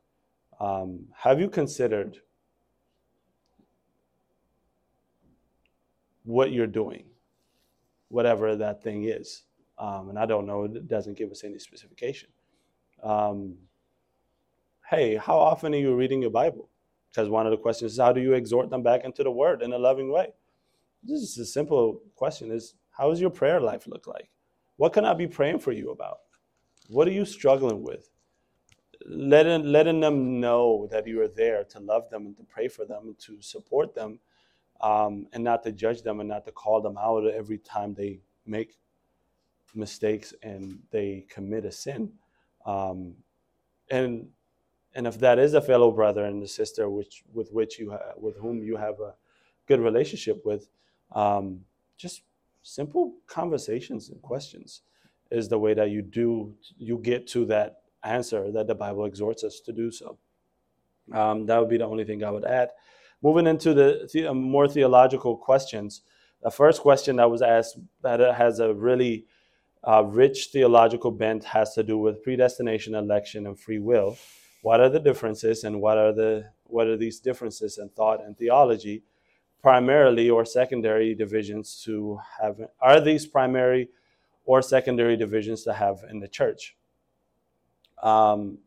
[0.60, 2.18] Um, have you considered
[6.24, 7.06] what you're doing,
[8.10, 9.44] whatever that thing is?
[9.78, 12.30] Um, and I don't know, it doesn't give us any specification.
[13.04, 13.56] Um,
[14.90, 16.70] hey, how often are you reading your Bible?
[17.10, 19.62] Because one of the questions is how do you exhort them back into the Word
[19.62, 20.34] in a loving way?
[21.04, 24.30] This is a simple question: is how does your prayer life look like?
[24.78, 26.20] What can I be praying for you about?
[26.90, 28.10] What are you struggling with?
[29.08, 32.86] Letting letting them know that you are there to love them and to pray for
[32.86, 34.20] them and to support them,
[34.82, 38.22] um, and not to judge them and not to call them out every time they
[38.46, 38.78] make
[39.74, 42.12] mistakes and they commit a sin.
[42.66, 43.16] Um,
[43.90, 44.28] and
[44.94, 48.14] and if that is a fellow brother and a sister which with which you ha-
[48.18, 49.14] with whom you have a
[49.68, 50.70] good relationship with,
[51.14, 51.62] um,
[51.98, 52.24] just
[52.64, 54.82] simple conversations and questions
[55.32, 59.44] is the way that you do you get to that answer that the Bible exhorts
[59.44, 60.18] us to do so.
[61.14, 62.70] Um, that would be the only thing I would add.
[63.22, 66.02] Moving into the, the um, more theological questions,
[66.42, 69.26] the first question that was asked that has a really
[69.84, 74.18] uh, rich theological bent has to do with predestination, election, and free will.
[74.62, 78.38] What are the differences, and what are the what are these differences in thought and
[78.38, 79.04] theology?
[79.62, 83.90] Primarily or secondary divisions to have are these primary
[84.46, 86.76] or secondary divisions to have in the church?
[88.02, 88.58] Um,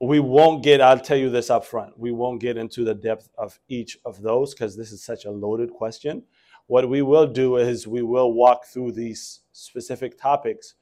[0.00, 3.30] we won't get i'll tell you this up front we won't get into the depth
[3.38, 6.22] of each of those because this is such a loaded question
[6.66, 10.74] what we will do is we will walk through these specific topics.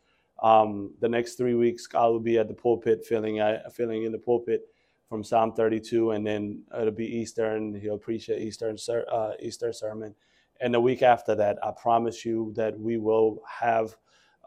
[0.43, 4.13] Um, the next three weeks, I will be at the pulpit, filling uh, filling in
[4.13, 4.63] the pulpit
[5.09, 8.75] from Psalm 32, and then it'll be Easter, and he'll preach an Easter
[9.13, 10.15] uh, Easter sermon.
[10.61, 13.97] And the week after that, I promise you that we will have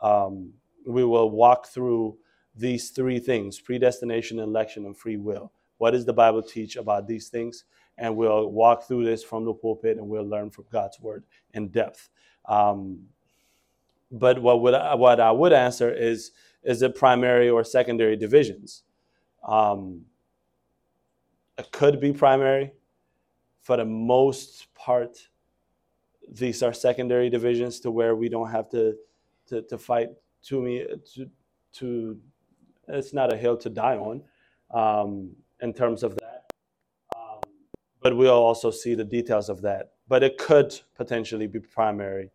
[0.02, 0.54] um,
[0.86, 2.18] we will walk through
[2.56, 5.52] these three things: predestination, election, and free will.
[5.78, 7.64] What does the Bible teach about these things?
[7.98, 11.70] And we'll walk through this from the pulpit and we'll learn from God's word in
[11.70, 12.10] depth.
[12.46, 13.00] Um,
[14.12, 16.32] but what would I, what I would answer is
[16.64, 18.84] is it primary or secondary divisions?
[19.48, 20.02] Um,
[21.58, 22.74] it could be primary.
[23.62, 25.18] For the most part,
[26.30, 28.96] these are secondary divisions to where we don't have to
[29.48, 30.10] to, to fight
[30.44, 31.30] to me to
[31.74, 32.20] to
[32.88, 34.22] it's not a hill to die on
[34.72, 35.32] um,
[35.62, 36.27] in terms of that
[38.08, 39.92] but we'll also see the details of that.
[40.08, 42.32] But it could potentially be primary,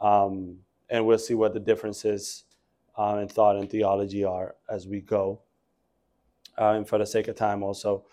[0.00, 0.56] um,
[0.90, 2.42] and we'll see what the differences
[2.98, 5.38] uh, in thought and theology are as we go.
[6.58, 8.04] Uh, and for the sake of time, also,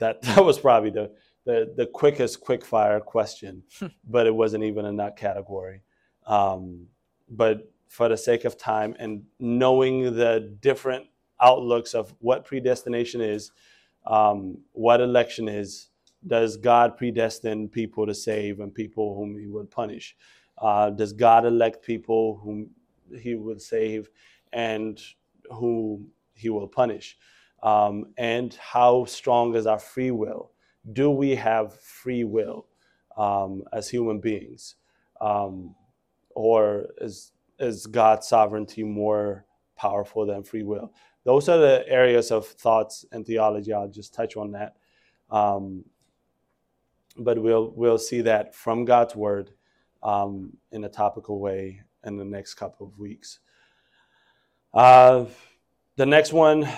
[0.00, 1.12] that that was probably the
[1.44, 3.62] the, the quickest quick fire question,
[4.08, 5.82] but it wasn't even in that category.
[6.26, 6.88] Um,
[7.30, 11.06] but for the sake of time and knowing the different
[11.40, 13.52] outlooks of what predestination is,
[14.08, 15.90] um, what election is,
[16.26, 20.16] does God predestine people to save and people whom He would punish?
[20.60, 22.70] Uh, does God elect people whom
[23.18, 24.08] He would save
[24.52, 25.00] and
[25.50, 27.16] whom He will punish?
[27.62, 30.52] Um, and how strong is our free will?
[30.92, 32.66] Do we have free will
[33.16, 34.76] um, as human beings?
[35.20, 35.74] Um,
[36.30, 39.44] or is, is God's sovereignty more
[39.76, 40.92] powerful than free will?
[41.24, 43.72] Those are the areas of thoughts and theology.
[43.72, 44.76] I'll just touch on that.
[45.30, 45.84] Um,
[47.18, 49.52] but we'll we'll see that from God's word
[50.02, 53.40] um, in a topical way in the next couple of weeks.
[54.72, 55.24] Uh,
[55.96, 56.68] the next one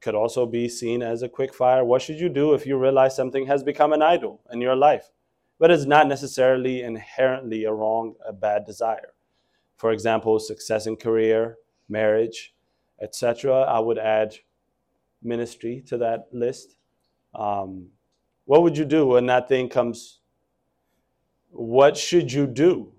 [0.00, 1.84] could also be seen as a quick fire.
[1.84, 5.10] What should you do if you realize something has become an idol in your life,
[5.58, 9.14] but it's not necessarily inherently a wrong, a bad desire?
[9.76, 11.56] For example, success in career,
[11.88, 12.54] marriage,
[13.00, 13.62] etc.
[13.62, 14.34] I would add
[15.22, 16.76] ministry to that list.
[17.34, 17.88] Um,
[18.48, 20.20] what would you do when that thing comes?
[21.50, 22.94] What should you do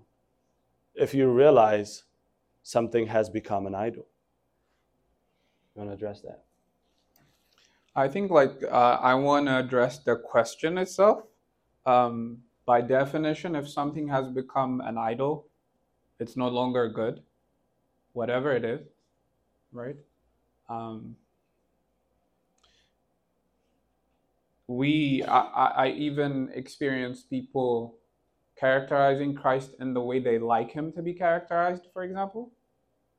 [0.94, 2.04] if you realize
[2.62, 4.06] something has become an idol?
[5.74, 6.44] You want to address that?
[7.96, 11.24] I think like uh, I want to address the question itself.
[11.84, 15.48] Um, by definition, if something has become an idol,
[16.20, 17.22] it's no longer good,
[18.12, 18.86] whatever it is,
[19.72, 19.96] right?
[20.68, 21.16] Um,
[24.70, 27.98] we I, I even experience people
[28.58, 32.52] characterizing Christ in the way they like him to be characterized, for example,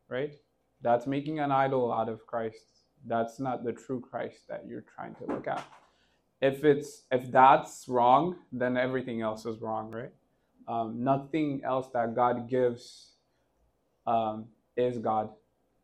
[0.07, 0.33] right?
[0.81, 2.67] That's making an idol out of Christ.
[3.05, 5.65] That's not the true Christ that you're trying to look at.
[6.41, 10.13] If it's if that's wrong, then everything else is wrong, right?
[10.69, 13.11] Um, nothing else that God gives
[14.07, 14.45] um,
[14.77, 15.29] is God.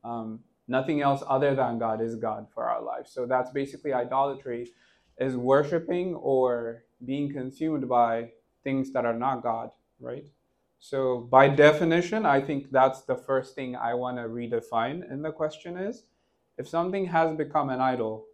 [0.03, 3.07] Um, Nothing else other than God is God for our life.
[3.07, 4.71] So that's basically idolatry
[5.19, 8.31] is worshiping or being consumed by
[8.63, 10.25] things that are not God, right?
[10.79, 15.31] So by definition, I think that's the first thing I want to redefine in the
[15.31, 16.03] question is
[16.57, 18.25] if something has become an idol,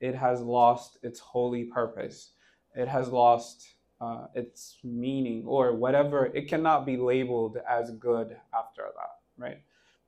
[0.00, 2.32] it has lost its holy purpose.
[2.74, 6.26] It has lost uh, its meaning or whatever.
[6.26, 9.62] It cannot be labeled as good after that, right?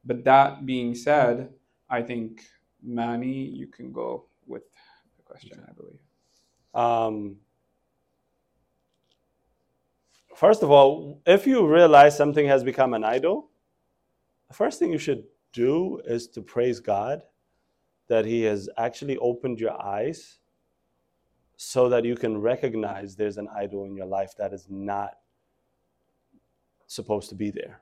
[0.05, 1.51] But that being said,
[1.89, 2.43] I think
[2.83, 4.62] Manny, you can go with
[5.16, 6.01] the question, I believe.
[6.75, 7.37] Um,
[10.35, 13.51] first of all, if you realize something has become an idol,
[14.49, 17.23] the first thing you should do is to praise God
[18.09, 20.39] that He has actually opened your eyes
[21.57, 25.19] so that you can recognize there's an idol in your life that is not
[26.87, 27.81] supposed to be there.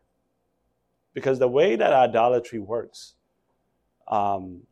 [1.13, 3.15] Because the way that idolatry works
[4.09, 4.63] um,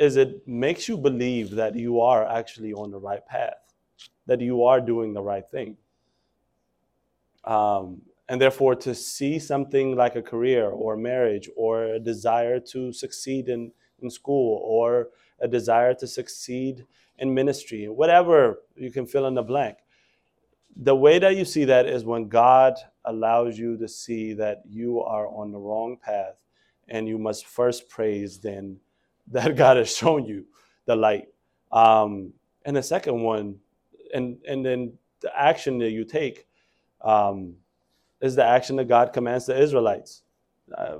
[0.00, 3.60] is it makes you believe that you are actually on the right path,
[4.26, 5.76] that you are doing the right thing.
[7.44, 12.94] Um, and therefore, to see something like a career or marriage or a desire to
[12.94, 16.86] succeed in, in school or a desire to succeed
[17.18, 19.76] in ministry, whatever you can fill in the blank.
[20.76, 22.74] The way that you see that is when God
[23.04, 26.36] allows you to see that you are on the wrong path
[26.88, 28.78] and you must first praise then
[29.30, 30.44] that God has shown you
[30.86, 31.28] the light.
[31.72, 32.32] Um,
[32.64, 33.56] and the second one,
[34.12, 36.46] and, and then the action that you take
[37.02, 37.54] um,
[38.20, 40.22] is the action that God commands the Israelites.
[40.76, 40.98] Uh,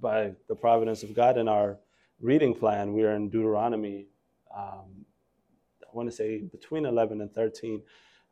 [0.00, 1.78] by the providence of God in our
[2.20, 4.06] reading plan, we are in Deuteronomy,
[4.56, 5.04] um,
[5.82, 7.82] I want to say between 11 and 13.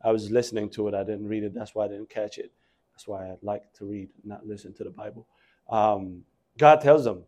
[0.04, 2.52] I was listening to it, I didn't read it, that's why I didn't catch it.
[2.92, 5.26] That's why I like to read, not listen to the Bible.
[5.68, 6.24] Um,
[6.56, 7.24] God tells them,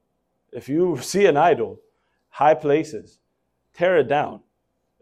[0.53, 1.81] if you see an idol,
[2.31, 3.19] high places,
[3.75, 4.41] tear it down.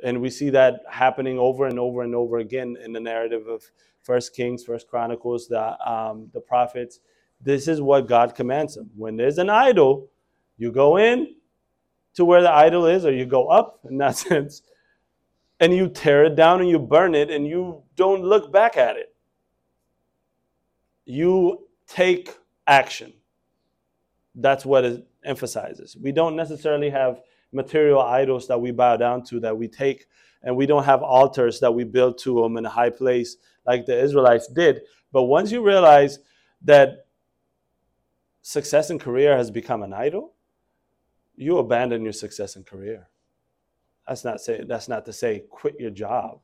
[0.03, 3.63] And we see that happening over and over and over again in the narrative of
[4.03, 7.01] First Kings, First Chronicles, the um, the prophets.
[7.41, 8.91] This is what God commands them.
[8.97, 10.09] When there's an idol,
[10.57, 11.35] you go in
[12.15, 14.63] to where the idol is, or you go up in that sense,
[15.61, 18.97] and you tear it down and you burn it, and you don't look back at
[18.97, 19.15] it.
[21.05, 22.31] You take
[22.67, 23.13] action.
[24.35, 25.97] That's what it emphasizes.
[25.97, 27.21] We don't necessarily have
[27.53, 30.07] material idols that we bow down to, that we take,
[30.43, 33.87] and we don't have altars that we build to them in a high place like
[33.87, 34.83] the Israelites did.
[35.13, 36.19] But once you realize
[36.63, 37.07] that
[38.43, 40.35] success in career has become an idol,
[41.37, 43.09] you abandon your success in career.
[44.07, 46.41] That's not say that's not to say quit your job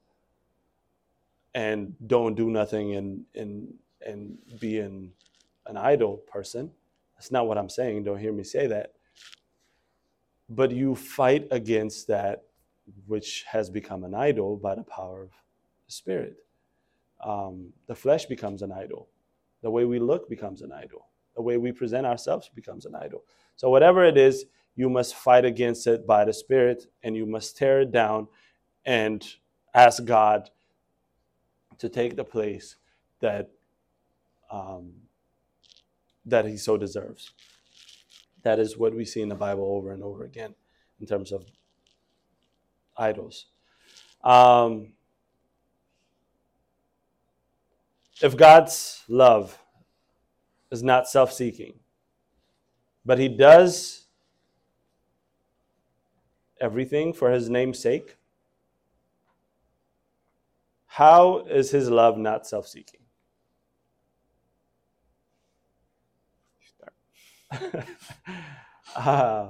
[1.55, 3.72] and don't do nothing and and
[4.07, 5.12] and be an,
[5.66, 6.70] an person.
[7.25, 8.05] That's not what I'm saying.
[8.05, 8.93] Don't hear me say that.
[10.51, 12.43] But you fight against that
[13.07, 15.31] which has become an idol by the power of
[15.87, 16.37] the Spirit.
[17.25, 19.09] Um, the flesh becomes an idol.
[19.62, 21.07] The way we look becomes an idol.
[21.35, 23.25] The way we present ourselves becomes an idol.
[23.57, 24.45] So, whatever it is,
[24.77, 28.29] you must fight against it by the Spirit and you must tear it down
[28.85, 29.27] and
[29.72, 30.51] ask God
[31.79, 32.77] to take the place
[33.20, 33.49] that
[34.51, 34.93] um,
[36.27, 37.33] that he so deserves.
[38.43, 40.55] That is what we see in the Bible over and over again
[41.01, 41.45] in terms of
[42.97, 43.47] idols.
[44.22, 44.93] Um,
[48.22, 49.59] if God's love
[50.70, 51.81] is not self seeking,
[53.05, 54.07] but he does
[56.61, 58.16] everything for his name's sake,
[60.87, 63.03] how is his love not self seeking?
[68.96, 69.48] uh,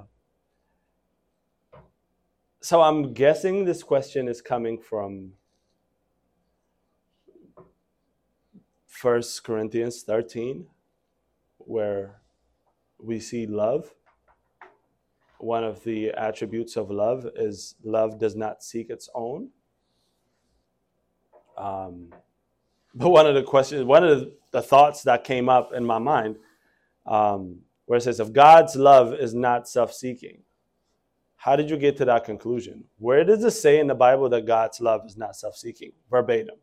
[2.60, 5.32] so I'm guessing this question is coming from
[8.86, 10.66] First Corinthians 13,
[11.58, 12.20] where
[12.98, 13.92] we see love.
[15.38, 19.50] One of the attributes of love is love does not seek its own.
[21.58, 22.12] Um,
[22.94, 26.36] but one of the questions, one of the, thoughts that came up in my mind
[27.06, 30.38] um, where it says, if God's love is not self seeking,
[31.36, 32.84] how did you get to that conclusion?
[32.98, 35.92] Where does it say in the Bible that God's love is not self seeking?
[36.10, 36.56] Verbatim.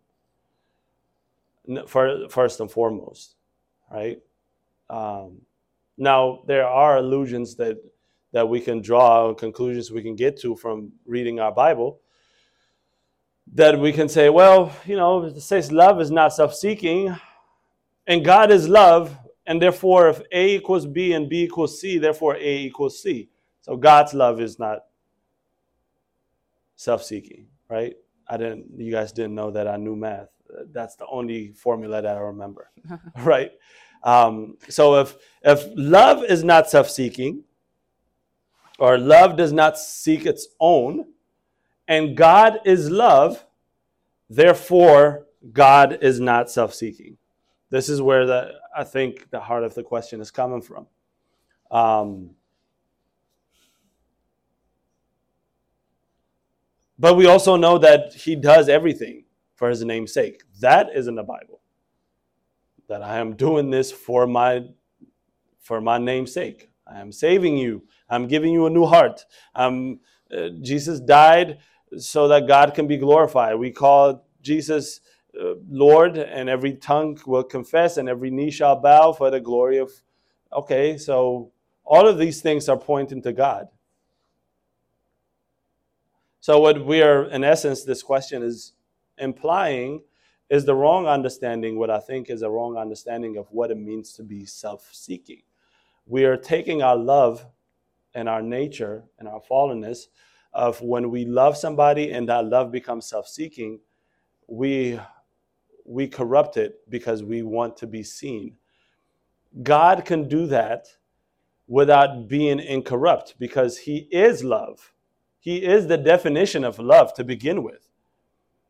[1.87, 3.35] First and foremost,
[3.91, 4.19] right?
[4.89, 5.41] Um,
[5.97, 7.77] now, there are allusions that,
[8.31, 11.99] that we can draw conclusions we can get to from reading our Bible
[13.53, 17.15] that we can say, well, you know, it says love is not self seeking,
[18.07, 19.17] and God is love,
[19.51, 23.27] And therefore, if A equals B and B equals C, therefore A equals C.
[23.59, 24.85] So God's love is not
[26.77, 27.93] self-seeking, right?
[28.29, 28.67] I didn't.
[28.77, 30.29] You guys didn't know that I knew math.
[30.71, 32.71] That's the only formula that I remember,
[33.23, 33.51] right?
[34.03, 37.43] Um, so if if love is not self-seeking,
[38.79, 41.07] or love does not seek its own,
[41.89, 43.45] and God is love,
[44.29, 47.17] therefore God is not self-seeking.
[47.69, 50.87] This is where the I think the heart of the question is coming from.
[51.69, 52.31] Um,
[56.97, 60.43] but we also know that He does everything for His name's sake.
[60.59, 61.61] That is in the Bible.
[62.87, 64.65] That I am doing this for my
[65.59, 66.69] for my name's sake.
[66.87, 67.83] I am saving you.
[68.09, 69.25] I'm giving you a new heart.
[69.55, 69.99] Um,
[70.35, 71.59] uh, Jesus died
[71.97, 73.55] so that God can be glorified.
[73.57, 75.01] We call Jesus
[75.39, 79.77] uh, Lord, and every tongue will confess, and every knee shall bow for the glory
[79.77, 79.91] of.
[80.53, 81.51] Okay, so
[81.85, 83.67] all of these things are pointing to God.
[86.41, 88.73] So, what we are, in essence, this question is
[89.17, 90.01] implying
[90.49, 94.11] is the wrong understanding, what I think is a wrong understanding of what it means
[94.13, 95.43] to be self seeking.
[96.05, 97.45] We are taking our love
[98.13, 100.07] and our nature and our fallenness
[100.53, 103.79] of when we love somebody and that love becomes self seeking,
[104.47, 104.99] we,
[105.91, 108.55] we corrupt it because we want to be seen.
[109.61, 110.87] God can do that
[111.67, 114.93] without being incorrupt because He is love.
[115.39, 117.89] He is the definition of love to begin with.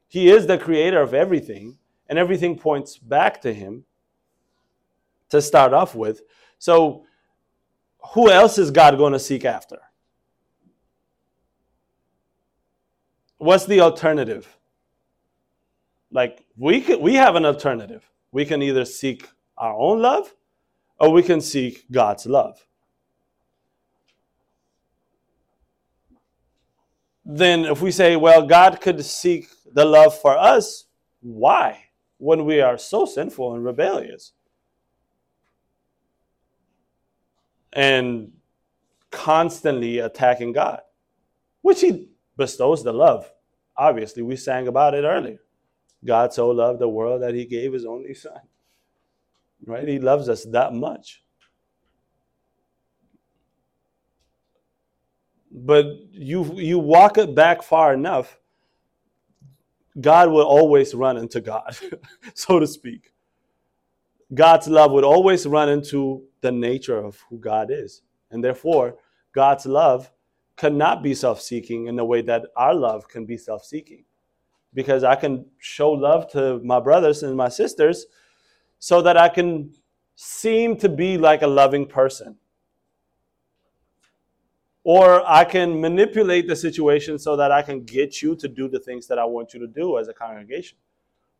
[0.08, 1.78] He is the creator of everything,
[2.10, 3.86] and everything points back to Him
[5.30, 6.22] to start off with.
[6.58, 7.06] So,
[8.14, 9.78] who else is God going to seek after?
[13.38, 14.58] What's the alternative?
[16.12, 18.10] Like we can, we have an alternative.
[18.32, 20.34] We can either seek our own love
[21.00, 22.66] or we can seek God's love.
[27.24, 30.86] Then if we say, well, God could seek the love for us,
[31.22, 31.86] why?
[32.18, 34.34] When we are so sinful and rebellious.
[37.74, 38.32] and
[39.12, 40.82] constantly attacking God,
[41.62, 43.32] which He bestows the love.
[43.78, 45.40] Obviously, we sang about it earlier.
[46.04, 48.40] God so loved the world that He gave His only Son.
[49.66, 49.88] Right?
[49.88, 51.24] He loves us that much.
[55.52, 58.40] But you you walk it back far enough,
[60.00, 61.78] God will always run into God,
[62.34, 63.12] so to speak.
[64.34, 68.02] God's love would always run into the nature of who God is.
[68.32, 68.96] And therefore,
[69.34, 70.10] God's love
[70.56, 74.06] cannot be self seeking in the way that our love can be self seeking.
[74.74, 78.06] Because I can show love to my brothers and my sisters
[78.80, 79.74] so that I can
[80.16, 82.38] seem to be like a loving person.
[84.84, 88.80] Or I can manipulate the situation so that I can get you to do the
[88.80, 90.78] things that I want you to do as a congregation.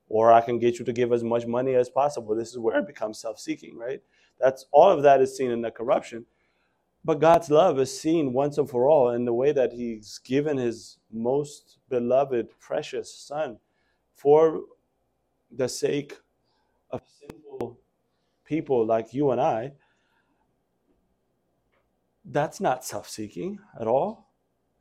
[0.08, 2.36] Or I can get you to give as much money as possible.
[2.36, 4.02] This is where it becomes self seeking, right?
[4.40, 6.26] That's all of that is seen in the corruption.
[7.04, 10.58] But God's love is seen once and for all in the way that He's given
[10.58, 13.58] His most beloved, precious Son
[14.16, 14.62] for
[15.52, 16.18] the sake
[16.92, 17.80] of sinful
[18.46, 19.72] people like you and I.
[22.24, 24.30] That's not self seeking at all.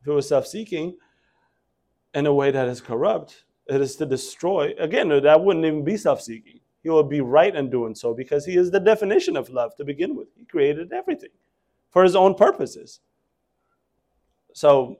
[0.02, 0.96] If it was self seeking
[2.14, 4.74] in a way that is corrupt, it is to destroy.
[4.78, 8.44] Again, that wouldn't even be self seeking he will be right in doing so because
[8.44, 10.28] he is the definition of love to begin with.
[10.36, 11.30] He created everything
[11.90, 13.00] for his own purposes.
[14.54, 14.98] So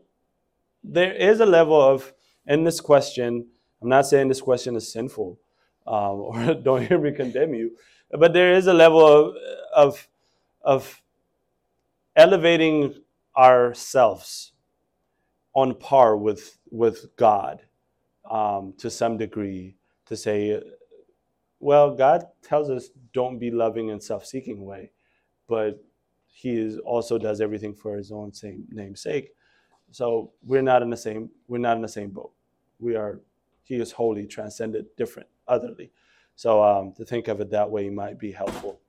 [0.83, 2.13] there is a level of,
[2.47, 3.47] in this question,
[3.83, 5.39] I'm not saying this question is sinful
[5.87, 7.77] um, or don't hear me condemn you,
[8.11, 9.35] but there is a level of,
[9.75, 10.09] of,
[10.63, 11.03] of
[12.17, 12.95] elevating
[13.37, 14.53] ourselves
[15.55, 17.63] on par with, with God
[18.31, 19.77] um, to some degree
[20.07, 20.61] to say,
[21.59, 24.93] well, God tells us don't be loving and self-seeking way,
[25.49, 25.83] but
[26.41, 29.33] He is, also does everything for His own same name's sake.
[29.91, 32.33] So we're not in the same we're not in the same boat.
[32.79, 33.21] We are
[33.63, 35.93] He is holy, transcended, different, otherly.
[36.37, 38.81] So um, to think of it that way might be helpful.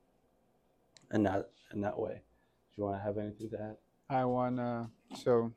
[1.12, 2.22] In that in that way.
[2.70, 3.76] Do you want to have anything to add?
[4.08, 5.52] I wanna so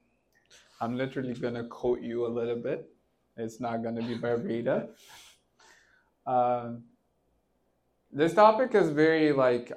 [0.81, 2.89] I'm literally gonna quote you a little bit.
[3.37, 4.89] It's not gonna be verbatim.
[8.16, 9.72] This topic is very like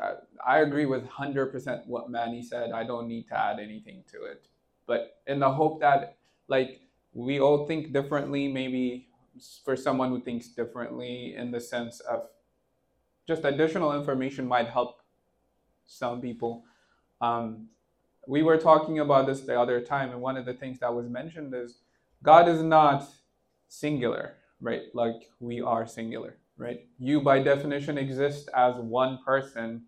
[0.46, 2.70] I, agree with 100% what Manny said.
[2.70, 4.46] I don't need to add anything to it.
[4.86, 6.16] But in the hope that
[6.46, 6.80] like
[7.12, 9.08] we all think differently, maybe
[9.64, 12.28] for someone who thinks differently in the sense of
[13.26, 15.02] just additional information might help
[15.86, 16.64] some people.
[17.20, 17.68] Um,
[18.26, 21.08] we were talking about this the other time, and one of the things that was
[21.08, 21.78] mentioned is
[22.22, 23.08] God is not
[23.68, 24.82] singular, right?
[24.94, 26.80] Like we are singular, right?
[26.98, 29.84] You, by definition, exist as one person.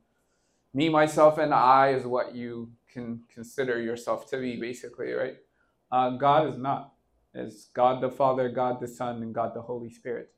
[0.73, 5.37] Me, myself, and I is what you can consider yourself to be, basically, right?
[5.91, 6.95] Uh, God is not.
[7.35, 10.33] It's God the Father, God the Son, and God the Holy Spirit.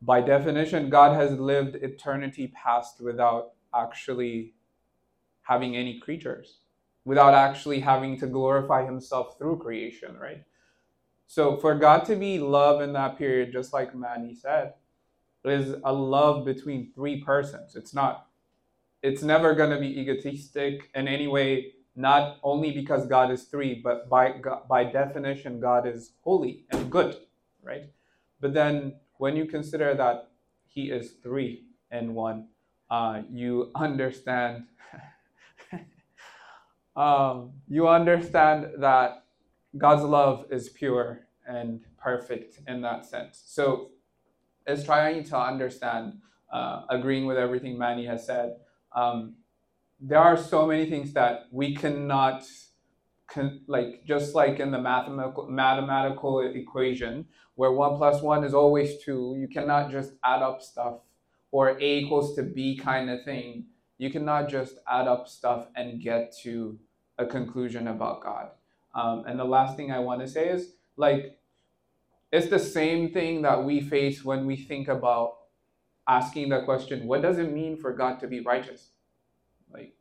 [0.00, 4.54] By definition, God has lived eternity past without actually
[5.42, 6.58] having any creatures,
[7.04, 10.42] without actually having to glorify himself through creation, right?
[11.26, 14.74] So for God to be love in that period, just like Manny said,
[15.48, 17.76] is a love between three persons.
[17.76, 18.26] It's not,
[19.02, 23.80] it's never going to be egotistic in any way, not only because God is three,
[23.82, 24.34] but by,
[24.68, 27.16] by definition, God is holy and good,
[27.62, 27.90] right?
[28.40, 30.30] But then when you consider that
[30.66, 32.48] He is three in one,
[32.90, 34.64] uh, you understand.
[36.96, 39.24] um, you understand that
[39.76, 43.42] God's love is pure and perfect in that sense.
[43.46, 43.90] So
[44.66, 46.20] it's trying to understand,
[46.52, 48.56] uh, agreeing with everything Manny has said.
[48.94, 49.36] Um,
[50.00, 52.44] there are so many things that we cannot,
[53.28, 59.02] con- like just like in the mathematical mathematical equation, where one plus one is always
[59.02, 59.36] two.
[59.38, 61.00] You cannot just add up stuff,
[61.50, 63.66] or a equals to b kind of thing.
[63.98, 66.78] You cannot just add up stuff and get to
[67.18, 68.50] a conclusion about God.
[68.94, 71.35] Um, and the last thing I want to say is like,
[72.32, 75.36] it's the same thing that we face when we think about
[76.08, 78.90] asking the question, what does it mean for God to be righteous?
[79.72, 79.94] Like,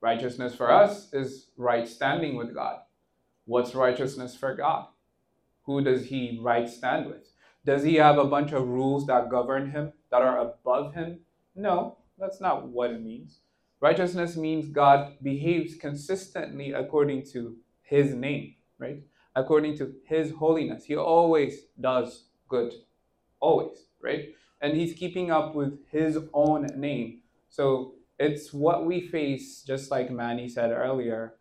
[0.00, 2.78] righteousness for us is right standing with God.
[3.46, 4.86] What's righteousness for God?
[5.64, 7.30] Who does he right stand with?
[7.64, 11.20] Does he have a bunch of rules that govern him that are above him?
[11.54, 13.40] No, that's not what it means.
[13.80, 19.02] Righteousness means God behaves consistently according to his name, right?
[19.36, 20.84] According to his holiness.
[20.84, 22.72] He always does good.
[23.40, 24.28] Always, right?
[24.60, 27.20] And he's keeping up with his own name.
[27.48, 31.34] So it's what we face, just like Manny said earlier,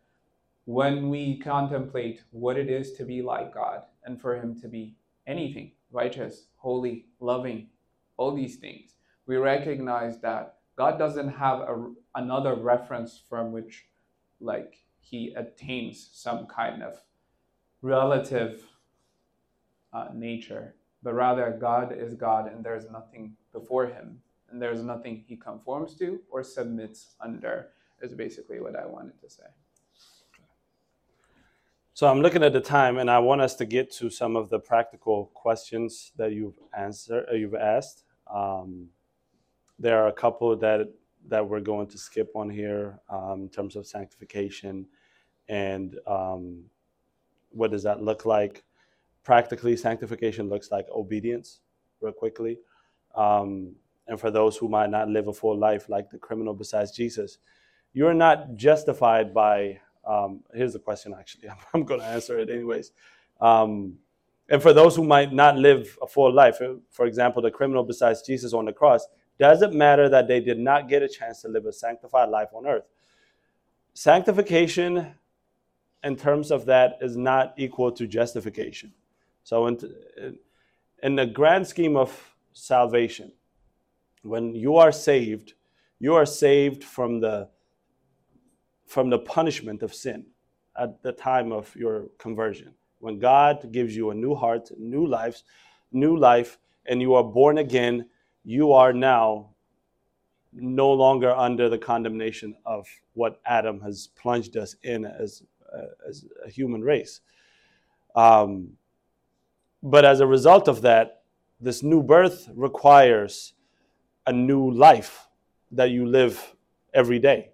[0.65, 4.95] when we contemplate what it is to be like God and for him to be
[5.27, 7.67] anything righteous, holy, loving,
[8.17, 8.95] all these things.
[9.27, 13.85] We recognize that God doesn't have a, another reference from which,
[14.41, 16.95] like, he attains some kind of
[17.83, 18.63] relative
[19.91, 20.73] uh, nature,
[21.03, 24.19] but rather God is God and there's nothing before him
[24.49, 27.69] and there's nothing he conforms to or submits under,
[28.01, 29.43] is basically what I wanted to say.
[31.95, 34.49] So I'm looking at the time, and I want us to get to some of
[34.49, 38.03] the practical questions that you've answered, uh, you've asked.
[38.33, 38.87] Um,
[39.77, 40.87] there are a couple that
[41.27, 44.85] that we're going to skip on here um, in terms of sanctification
[45.47, 46.63] and um,
[47.53, 48.63] what does that look like?
[49.23, 51.61] Practically sanctification looks like obedience
[52.01, 52.59] real quickly.
[53.15, 53.75] Um,
[54.07, 57.37] and for those who might not live a full life like the criminal besides jesus
[57.93, 61.47] you're not justified by um, here's the question actually.
[61.73, 62.91] I'm going to answer it anyways.
[63.39, 63.99] Um,
[64.49, 68.21] and for those who might not live a full life for example the criminal besides
[68.21, 69.07] jesus on the cross
[69.39, 72.67] doesn't matter that they did not get a chance to live a sanctified life on
[72.67, 72.85] earth.
[73.93, 75.15] Sanctification,
[76.03, 78.93] in terms of that, is not equal to justification.
[79.43, 79.79] So, in,
[81.01, 83.31] in the grand scheme of salvation,
[84.21, 85.53] when you are saved,
[85.99, 87.49] you are saved from the
[88.85, 90.25] from the punishment of sin
[90.79, 92.73] at the time of your conversion.
[92.99, 95.43] When God gives you a new heart, new lives,
[95.91, 98.07] new life, and you are born again,
[98.43, 99.49] you are now
[100.53, 105.43] no longer under the condemnation of what Adam has plunged us in as,
[106.07, 107.21] as a human race.
[108.15, 108.73] Um,
[109.81, 111.23] but as a result of that,
[111.59, 113.53] this new birth requires
[114.25, 115.27] a new life
[115.71, 116.55] that you live
[116.93, 117.51] every day.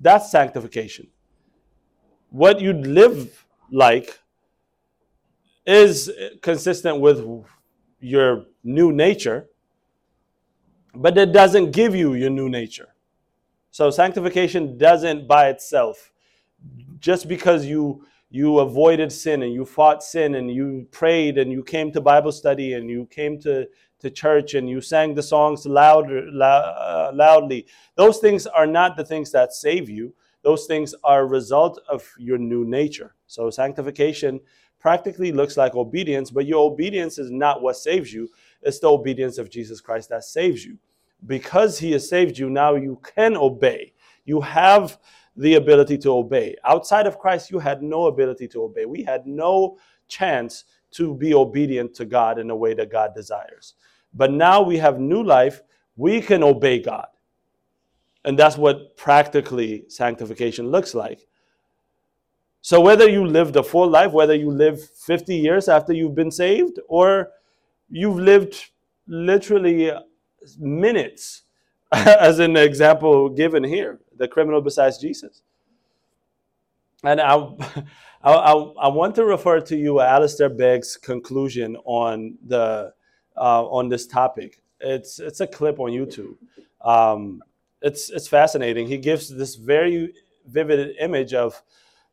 [0.00, 1.08] That's sanctification.
[2.30, 4.18] What you live like
[5.66, 6.10] is
[6.42, 7.24] consistent with
[8.00, 9.48] your new nature
[10.94, 12.94] but it doesn't give you your new nature.
[13.70, 16.12] So sanctification doesn't by itself.
[16.98, 18.04] Just because you
[18.34, 22.32] you avoided sin and you fought sin and you prayed and you came to Bible
[22.32, 23.64] study and you came to,
[24.00, 27.64] to church and you sang the songs loud, uh, loudly.
[27.94, 30.12] Those things are not the things that save you.
[30.42, 33.14] Those things are a result of your new nature.
[33.28, 34.40] So sanctification
[34.80, 38.28] practically looks like obedience, but your obedience is not what saves you.
[38.62, 40.76] It's the obedience of Jesus Christ that saves you.
[41.24, 43.92] Because he has saved you, now you can obey.
[44.24, 44.98] you have
[45.36, 46.56] the ability to obey.
[46.64, 48.84] Outside of Christ, you had no ability to obey.
[48.84, 49.78] We had no
[50.08, 53.74] chance to be obedient to God in a way that God desires.
[54.12, 55.62] But now we have new life,
[55.96, 57.06] we can obey God.
[58.24, 61.26] And that's what practically sanctification looks like.
[62.62, 66.30] So, whether you lived a full life, whether you live 50 years after you've been
[66.30, 67.28] saved, or
[67.90, 68.70] you've lived
[69.06, 69.92] literally
[70.58, 71.42] minutes,
[71.92, 75.42] as an example given here, the criminal besides Jesus.
[77.02, 77.34] And I,
[78.22, 82.92] I, I, want to refer to you Alistair Begg's conclusion on the
[83.36, 84.62] uh, on this topic.
[84.80, 86.36] It's it's a clip on YouTube.
[86.80, 87.42] Um,
[87.82, 88.86] it's it's fascinating.
[88.86, 90.14] He gives this very
[90.46, 91.62] vivid image of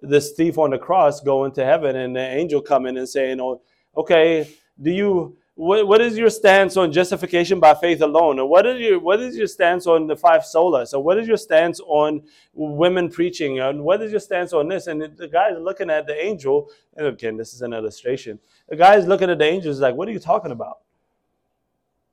[0.01, 3.61] this thief on the cross going to heaven and the angel coming and saying, "Oh,
[3.95, 4.49] okay,
[4.81, 8.39] do you what, what is your stance on justification by faith alone?
[8.39, 10.87] Or what is your what is your stance on the five solas?
[10.87, 13.59] So what is your stance on women preaching?
[13.59, 16.71] And what is your stance on this?" And the guy is looking at the angel,
[16.97, 18.39] and again, this is an illustration.
[18.69, 20.79] The guy is looking at the angel, is like, "What are you talking about?"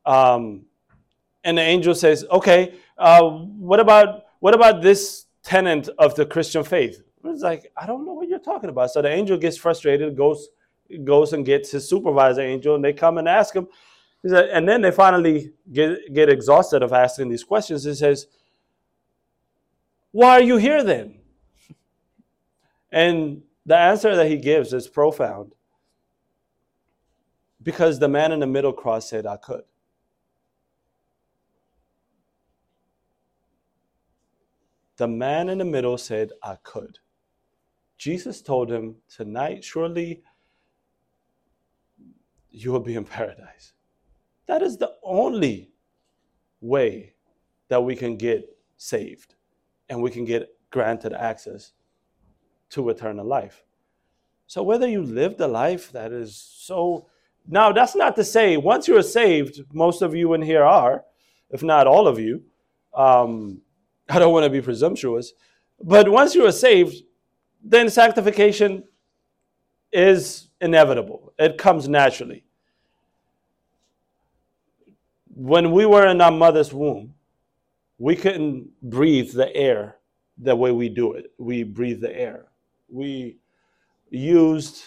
[0.05, 0.67] Um,
[1.43, 6.65] and the angel says, "Okay, uh, what about what about this tenant of the Christian
[6.65, 8.91] faith?" It's like, I don't know what you're talking about.
[8.91, 10.49] So the angel gets frustrated, goes
[11.05, 13.69] goes and gets his supervisor angel, and they come and ask him.
[14.27, 17.85] Said, And then they finally get, get exhausted of asking these questions.
[17.85, 18.27] He says,
[20.11, 21.21] Why are you here then?
[22.91, 25.53] And the answer that he gives is profound.
[27.63, 29.63] Because the man in the middle cross said, I could.
[34.97, 36.99] The man in the middle said, I could.
[37.99, 40.23] Jesus told him, Tonight, surely
[42.51, 43.73] you will be in paradise.
[44.47, 45.71] That is the only
[46.61, 47.15] way
[47.69, 49.35] that we can get saved
[49.89, 51.73] and we can get granted access
[52.71, 53.65] to eternal life.
[54.47, 57.07] So, whether you live the life that is so.
[57.51, 61.05] Now, that's not to say once you're saved, most of you in here are,
[61.51, 62.43] if not all of you.
[62.95, 63.63] Um,
[64.09, 65.33] I don't want to be presumptuous,
[65.83, 66.97] but once you are saved,
[67.63, 68.85] then sanctification
[69.93, 71.33] is inevitable.
[71.39, 72.45] It comes naturally.
[75.35, 77.15] When we were in our mother's womb,
[77.99, 79.97] we couldn't breathe the air
[80.39, 81.33] the way we do it.
[81.39, 82.47] We breathe the air.
[82.89, 83.37] We
[84.11, 84.83] used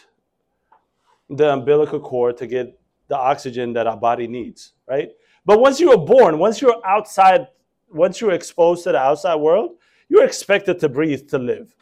[1.29, 5.11] the umbilical cord to get the oxygen that our body needs, right?
[5.45, 7.47] But once you are born, once you're outside,
[7.89, 9.77] once you're exposed to the outside world,
[10.09, 11.73] you're expected to breathe to live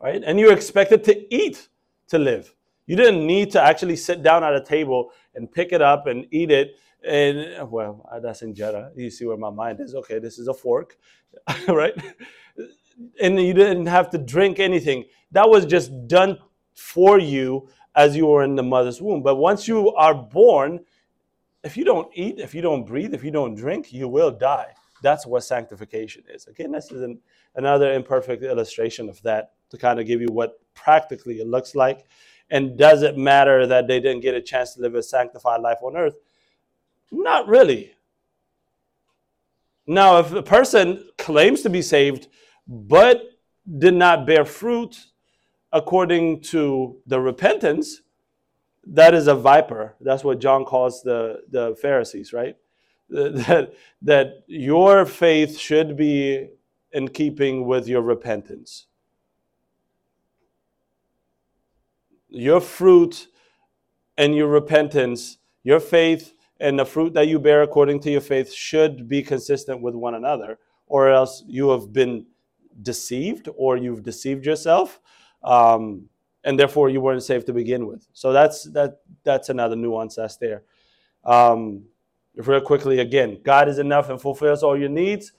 [0.00, 0.22] right?
[0.24, 1.68] And you're expected to eat
[2.08, 2.54] to live.
[2.86, 6.26] You didn't need to actually sit down at a table and pick it up and
[6.30, 6.76] eat it.
[7.06, 8.90] And well, that's injera.
[8.96, 9.94] You see where my mind is.
[9.94, 10.96] Okay, this is a fork,
[11.68, 11.94] right?
[13.20, 15.04] And you didn't have to drink anything.
[15.32, 16.38] That was just done
[16.74, 19.22] for you as you were in the mother's womb.
[19.22, 20.80] But once you are born,
[21.64, 24.72] if you don't eat, if you don't breathe, if you don't drink, you will die.
[25.02, 26.46] That's what sanctification is.
[26.46, 27.20] Again, this is an,
[27.54, 32.06] another imperfect illustration of that to kind of give you what practically it looks like.
[32.50, 35.78] And does it matter that they didn't get a chance to live a sanctified life
[35.82, 36.16] on earth?
[37.10, 37.94] Not really.
[39.86, 42.28] Now, if a person claims to be saved
[42.66, 43.22] but
[43.78, 45.06] did not bear fruit
[45.72, 48.02] according to the repentance,
[48.86, 49.94] that is a viper.
[50.00, 52.56] That's what John calls the, the Pharisees, right?
[53.10, 56.48] That, that your faith should be
[56.92, 58.88] in keeping with your repentance.
[62.28, 63.28] your fruit
[64.16, 68.52] and your repentance, your faith and the fruit that you bear according to your faith
[68.52, 72.26] should be consistent with one another, or else you have been
[72.82, 75.00] deceived or you've deceived yourself.
[75.42, 76.08] Um,
[76.44, 78.06] and therefore you weren't saved to begin with.
[78.12, 80.62] So that's that that's another nuance that's there.
[81.24, 81.84] Um,
[82.46, 85.32] real quickly again, God is enough and fulfills all your needs.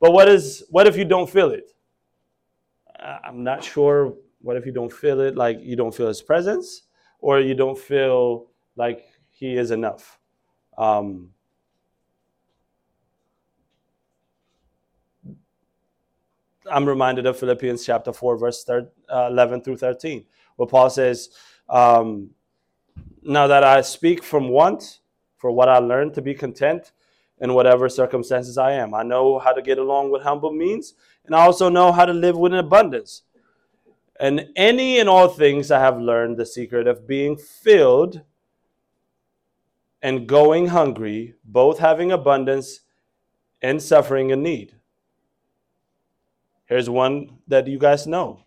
[0.00, 1.72] But what is what if you don't feel it?
[2.98, 6.82] I'm not sure what if you don't feel it like you don't feel his presence
[7.20, 10.18] or you don't feel like he is enough?
[10.78, 11.30] Um,
[16.70, 20.24] I'm reminded of Philippians chapter 4, verse thir- uh, 11 through 13,
[20.56, 21.30] where Paul says,
[21.68, 22.30] um,
[23.22, 25.00] Now that I speak from want,
[25.36, 26.92] for what I learned to be content
[27.38, 28.94] in whatever circumstances I am.
[28.94, 32.12] I know how to get along with humble means, and I also know how to
[32.12, 33.22] live with an abundance.
[34.18, 38.22] And any and all things I have learned the secret of being filled
[40.02, 42.80] and going hungry, both having abundance
[43.60, 44.76] and suffering a need.
[46.66, 48.44] Here's one that you guys know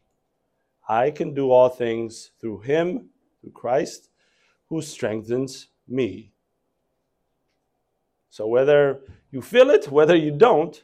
[0.88, 3.10] I can do all things through him,
[3.42, 4.10] through Christ,
[4.68, 6.32] who strengthens me.
[8.30, 9.02] So whether
[9.32, 10.82] you feel it, whether you don't,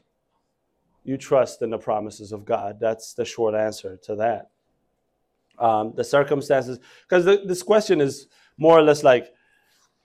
[1.05, 2.79] you trust in the promises of God.
[2.79, 4.49] That's the short answer to that.
[5.57, 8.27] Um, the circumstances, because this question is
[8.57, 9.31] more or less like,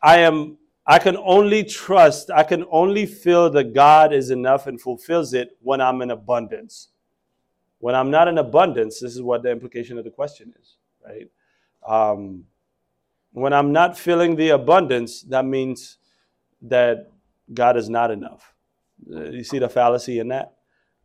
[0.02, 4.80] I am, I can only trust, I can only feel that God is enough and
[4.80, 6.88] fulfills it when I'm in abundance.
[7.78, 11.30] When I'm not in abundance, this is what the implication of the question is, right?
[11.86, 12.44] Um,
[13.32, 15.96] when I'm not feeling the abundance, that means
[16.62, 17.10] that
[17.52, 18.54] God is not enough.
[19.08, 20.54] You see the fallacy in that?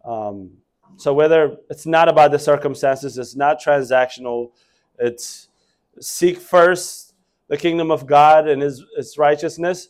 [0.03, 0.51] Um,
[0.97, 4.51] so whether it's not about the circumstances, it's not transactional,
[4.99, 5.49] it's
[5.99, 7.13] seek first
[7.47, 9.89] the kingdom of God and his, his righteousness,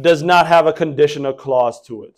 [0.00, 2.14] does not have a conditional clause to it.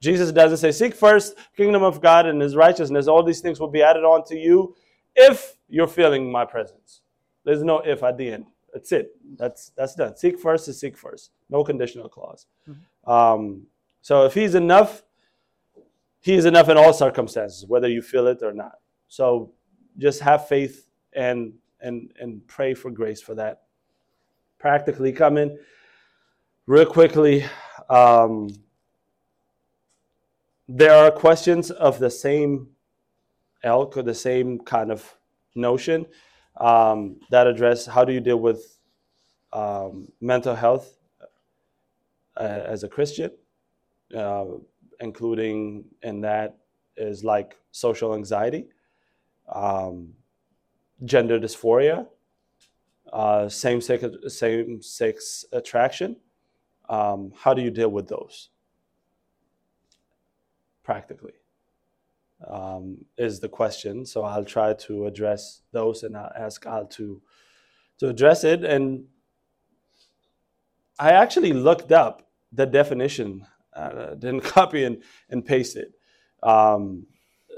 [0.00, 3.08] Jesus doesn't say, Seek first kingdom of God and his righteousness.
[3.08, 4.76] All these things will be added on to you
[5.16, 7.00] if you're feeling my presence.
[7.44, 8.46] There's no if at the end.
[8.72, 9.16] That's it.
[9.36, 10.16] That's that's done.
[10.16, 11.30] Seek first is seek first.
[11.48, 12.46] No conditional clause.
[12.68, 13.10] Mm-hmm.
[13.10, 13.66] Um,
[14.02, 15.02] so if he's enough,
[16.20, 18.78] he is enough in all circumstances, whether you feel it or not.
[19.08, 19.52] So
[19.96, 23.62] just have faith and and and pray for grace for that.
[24.58, 25.58] Practically coming
[26.66, 27.44] real quickly.
[27.88, 28.50] Um,
[30.68, 32.68] there are questions of the same
[33.64, 35.16] elk or the same kind of
[35.54, 36.06] notion
[36.58, 38.78] um, that address how do you deal with
[39.52, 40.98] um, mental health
[42.36, 43.30] uh, as a Christian,
[44.16, 44.44] uh,
[45.00, 46.58] including in that
[46.96, 48.66] is like social anxiety,
[49.52, 50.12] um,
[51.04, 52.06] gender dysphoria,
[53.12, 56.16] uh, same sex same sex attraction.
[56.88, 58.50] Um, how do you deal with those?
[60.88, 61.34] practically?
[62.46, 64.06] Um, is the question.
[64.06, 67.20] So I'll try to address those and I'll ask Al to,
[67.98, 68.64] to address it.
[68.64, 69.06] And
[71.00, 75.92] I actually looked up the definition, uh, didn't copy and, and paste it,
[76.44, 77.06] um,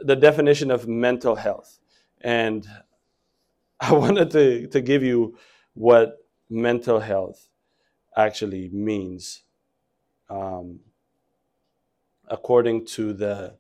[0.03, 1.79] the definition of mental health.
[2.23, 2.67] And
[3.81, 5.37] I wanted to, to give you
[5.75, 6.19] what
[6.49, 7.49] mental health
[8.17, 9.43] actually means.
[10.31, 10.81] Um,
[12.31, 13.57] according to the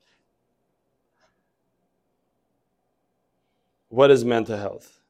[3.91, 5.01] what is mental health?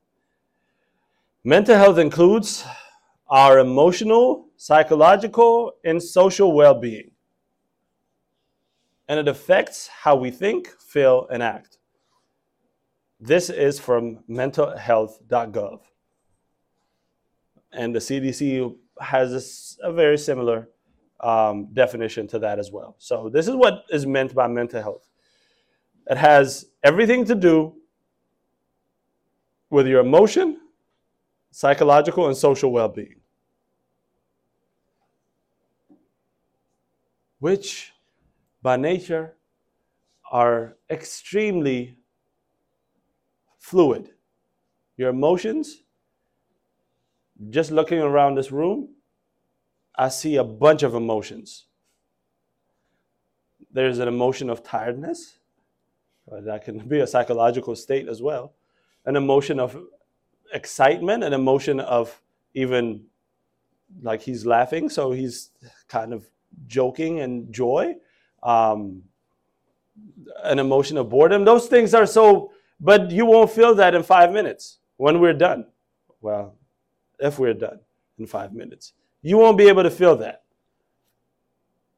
[1.44, 2.64] Mental health includes
[3.28, 7.12] our emotional, psychological, and social well being.
[9.08, 11.78] And it affects how we think, feel, and act.
[13.20, 15.80] This is from mentalhealth.gov.
[17.72, 20.68] And the CDC has a very similar
[21.20, 22.96] um, definition to that as well.
[22.98, 25.10] So, this is what is meant by mental health
[26.10, 27.74] it has everything to do
[29.70, 30.58] with your emotion,
[31.52, 33.20] psychological, and social well being,
[37.38, 37.92] which
[38.62, 39.36] by nature
[40.30, 41.96] are extremely
[43.58, 44.10] fluid.
[44.96, 45.82] Your emotions,
[47.48, 48.90] just looking around this room,
[49.96, 51.66] I see a bunch of emotions.
[53.72, 55.38] There's an emotion of tiredness,
[56.30, 58.54] that can be a psychological state as well,
[59.06, 59.76] an emotion of
[60.52, 62.20] excitement, an emotion of
[62.54, 63.04] even
[64.02, 65.50] like he's laughing, so he's
[65.88, 66.24] kind of
[66.66, 67.96] joking and joy,
[68.42, 69.02] um,
[70.44, 71.44] an emotion of boredom.
[71.44, 75.66] Those things are so, but you won't feel that in five minutes when we're done.
[76.20, 76.54] Well,
[77.18, 77.80] if we're done
[78.18, 78.92] in five minutes
[79.22, 80.42] you won't be able to feel that.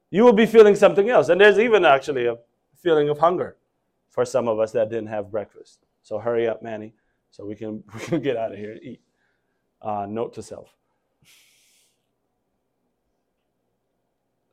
[0.09, 1.29] You will be feeling something else.
[1.29, 2.37] And there's even actually a
[2.75, 3.57] feeling of hunger
[4.09, 5.79] for some of us that didn't have breakfast.
[6.03, 6.93] So hurry up, Manny,
[7.31, 9.01] so we can, we can get out of here and eat.
[9.81, 10.75] Uh, note to self.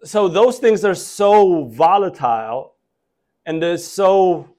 [0.02, 2.74] So those things are so volatile
[3.44, 4.56] and they're so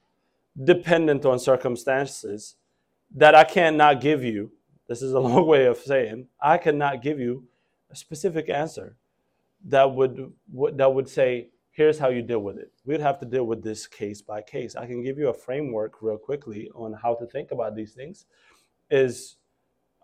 [0.63, 2.55] dependent on circumstances
[3.15, 4.51] that I cannot give you.
[4.87, 7.47] This is a long way of saying I cannot give you
[7.89, 8.95] a specific answer
[9.65, 10.31] that would
[10.73, 12.71] that would say here's how you deal with it.
[12.85, 14.75] We'd have to deal with this case by case.
[14.75, 18.25] I can give you a framework real quickly on how to think about these things.
[18.89, 19.37] Is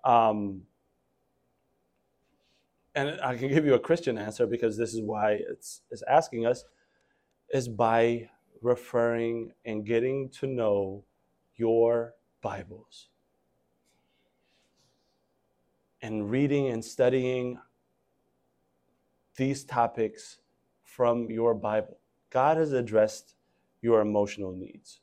[0.03, 0.61] um,
[2.95, 6.47] and i can give you a christian answer because this is why it's, it's asking
[6.47, 6.63] us
[7.53, 8.29] is by
[8.61, 11.03] referring and getting to know
[11.55, 13.09] your bibles.
[16.01, 17.59] And reading and studying
[19.35, 20.39] these topics
[20.97, 21.99] from your Bible.
[22.31, 23.35] God has addressed
[23.81, 24.99] your emotional needs.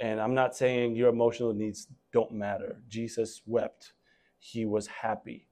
[0.00, 2.82] And I'm not saying your emotional needs don't matter.
[2.88, 3.92] Jesus wept,
[4.40, 5.46] he was happy.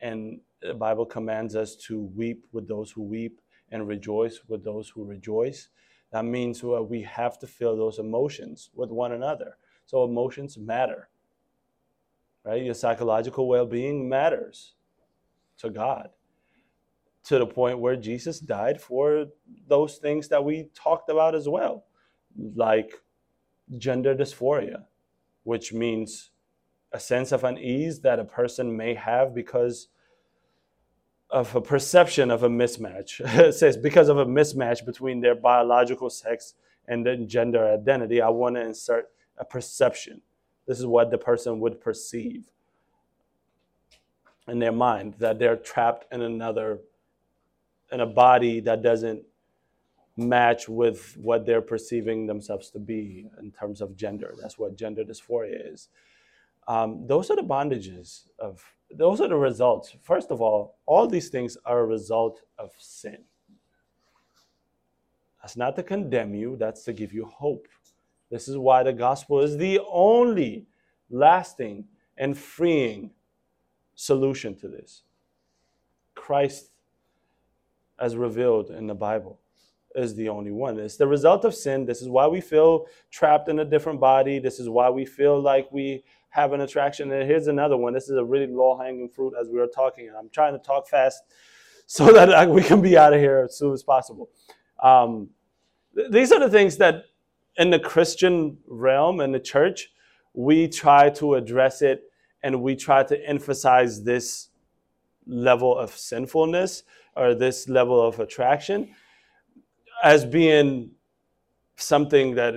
[0.00, 3.40] And the Bible commands us to weep with those who weep
[3.72, 5.68] and rejoice with those who rejoice.
[6.12, 9.56] That means well, we have to feel those emotions with one another.
[9.86, 11.08] So emotions matter.
[12.44, 12.62] Right?
[12.62, 14.74] Your psychological well-being matters
[15.58, 16.10] to God.
[17.24, 19.26] To the point where Jesus died for
[19.66, 21.84] those things that we talked about as well.
[22.54, 22.92] Like
[23.76, 24.84] gender dysphoria,
[25.42, 26.30] which means
[26.92, 29.88] a sense of unease that a person may have because
[31.30, 33.20] of a perception of a mismatch.
[33.20, 36.54] it says because of a mismatch between their biological sex
[36.86, 40.22] and their gender identity, I want to insert a perception.
[40.66, 42.44] This is what the person would perceive
[44.46, 46.80] in their mind that they're trapped in another
[47.92, 49.22] in a body that doesn't
[50.16, 54.34] match with what they're perceiving themselves to be in terms of gender.
[54.40, 55.88] That's what gender dysphoria is.
[56.66, 59.94] Um, those are the bondages of, those are the results.
[60.02, 63.18] First of all, all these things are a result of sin.
[65.40, 67.68] That's not to condemn you, that's to give you hope.
[68.30, 70.66] This is why the gospel is the only
[71.08, 71.84] lasting
[72.18, 73.12] and freeing
[73.94, 75.04] solution to this.
[76.14, 76.72] Christ,
[77.98, 79.40] as revealed in the Bible
[79.94, 80.78] is the only one.
[80.78, 81.84] It's the result of sin.
[81.84, 84.38] This is why we feel trapped in a different body.
[84.38, 87.10] This is why we feel like we have an attraction.
[87.10, 87.94] And here's another one.
[87.94, 90.08] This is a really low hanging fruit as we were talking.
[90.08, 91.22] And I'm trying to talk fast
[91.86, 94.28] so that we can be out of here as soon as possible.
[94.82, 95.30] Um,
[95.96, 97.04] th- these are the things that
[97.58, 99.90] in the Christian realm, and the church,
[100.32, 102.04] we try to address it
[102.42, 104.50] and we try to emphasize this
[105.26, 106.84] level of sinfulness
[107.18, 108.94] or this level of attraction
[110.02, 110.90] as being
[111.76, 112.54] something that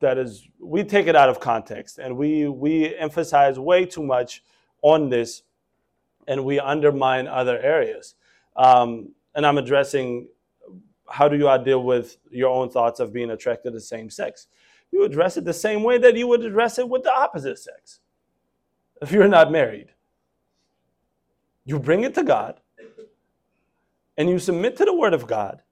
[0.00, 4.42] that is we take it out of context and we we emphasize way too much
[4.82, 5.42] on this
[6.26, 8.14] and we undermine other areas.
[8.56, 10.28] Um, and i'm addressing
[11.08, 14.46] how do you deal with your own thoughts of being attracted to the same sex?
[14.90, 18.00] You address it the same way that you would address it with the opposite sex.
[19.02, 19.88] If you're not married
[21.64, 22.60] you bring it to god
[24.16, 25.62] and you submit to the word of god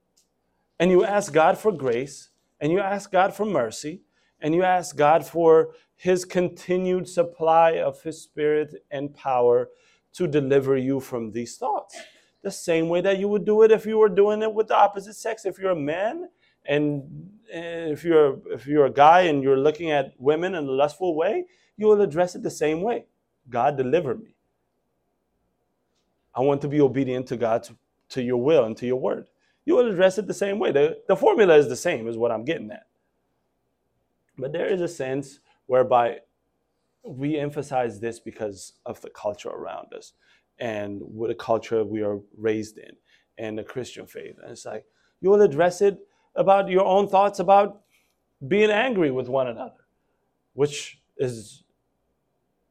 [0.79, 2.29] and you ask God for grace,
[2.59, 4.01] and you ask God for mercy,
[4.41, 9.69] and you ask God for His continued supply of His Spirit and power
[10.13, 11.95] to deliver you from these thoughts.
[12.41, 14.75] The same way that you would do it if you were doing it with the
[14.75, 15.45] opposite sex.
[15.45, 16.27] If you're a man
[16.65, 21.15] and if you're if you're a guy and you're looking at women in a lustful
[21.15, 21.45] way,
[21.77, 23.05] you will address it the same way.
[23.49, 24.35] God deliver me.
[26.35, 27.63] I want to be obedient to God
[28.13, 29.27] to, your will and to your word
[29.65, 30.71] you will address it the same way.
[30.71, 32.87] The, the formula is the same, is what I'm getting at.
[34.37, 36.19] But there is a sense whereby
[37.03, 40.13] we emphasize this because of the culture around us
[40.59, 42.91] and what the culture we are raised in
[43.37, 44.37] and the Christian faith.
[44.41, 44.85] And it's like
[45.21, 45.99] you will address it
[46.35, 47.81] about your own thoughts about
[48.47, 49.85] being angry with one another,
[50.53, 51.63] which is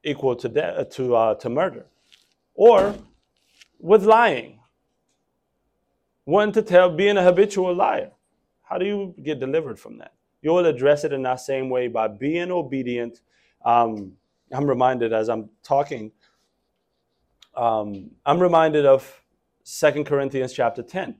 [0.05, 1.87] equal to de- to uh, to murder,
[2.55, 2.95] or
[3.79, 4.59] with lying,
[6.25, 8.13] one to tell being a habitual liar.
[8.63, 10.15] How do you get delivered from that?
[10.41, 13.21] You will address it in that same way by being obedient.
[13.65, 14.15] Um,
[14.53, 16.13] I'm reminded as I'm talking,
[17.55, 19.23] um, I'm reminded of
[19.63, 21.17] Second Corinthians chapter 10,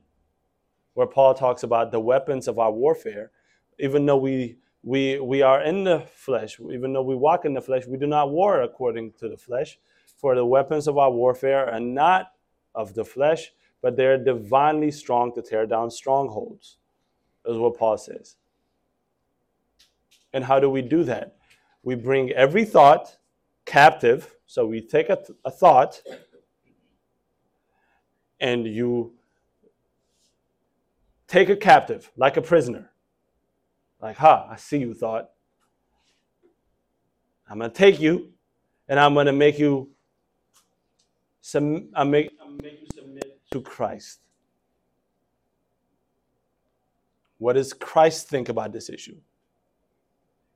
[0.93, 3.31] where Paul talks about the weapons of our warfare.
[3.79, 7.61] Even though we, we, we are in the flesh, even though we walk in the
[7.61, 9.79] flesh, we do not war according to the flesh.
[10.17, 12.31] For the weapons of our warfare are not
[12.75, 13.51] of the flesh,
[13.83, 16.77] but they're divinely strong to tear down strongholds,
[17.45, 18.37] is what Paul says.
[20.31, 21.35] And how do we do that?
[21.83, 23.17] We bring every thought
[23.65, 24.33] captive.
[24.45, 26.01] So we take a, th- a thought
[28.39, 29.15] and you
[31.27, 32.89] take a captive like a prisoner.
[34.01, 35.29] Like, ha, I see you, thought.
[37.49, 38.31] I'm going to take you
[38.87, 39.89] and I'm going to make you
[41.41, 42.31] some, i make,
[43.53, 44.19] to Christ.
[47.37, 49.17] What does Christ think about this issue?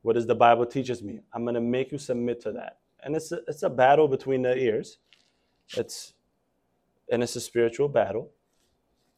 [0.01, 1.19] What does the Bible teaches me?
[1.33, 2.79] I'm going to make you submit to that.
[3.03, 4.97] And it's a, it's a battle between the ears.
[5.75, 6.13] It's
[7.11, 8.31] and it's a spiritual battle.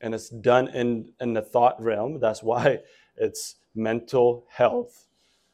[0.01, 2.19] And it's done in, in the thought realm.
[2.19, 2.80] That's why
[3.17, 5.07] it's mental health,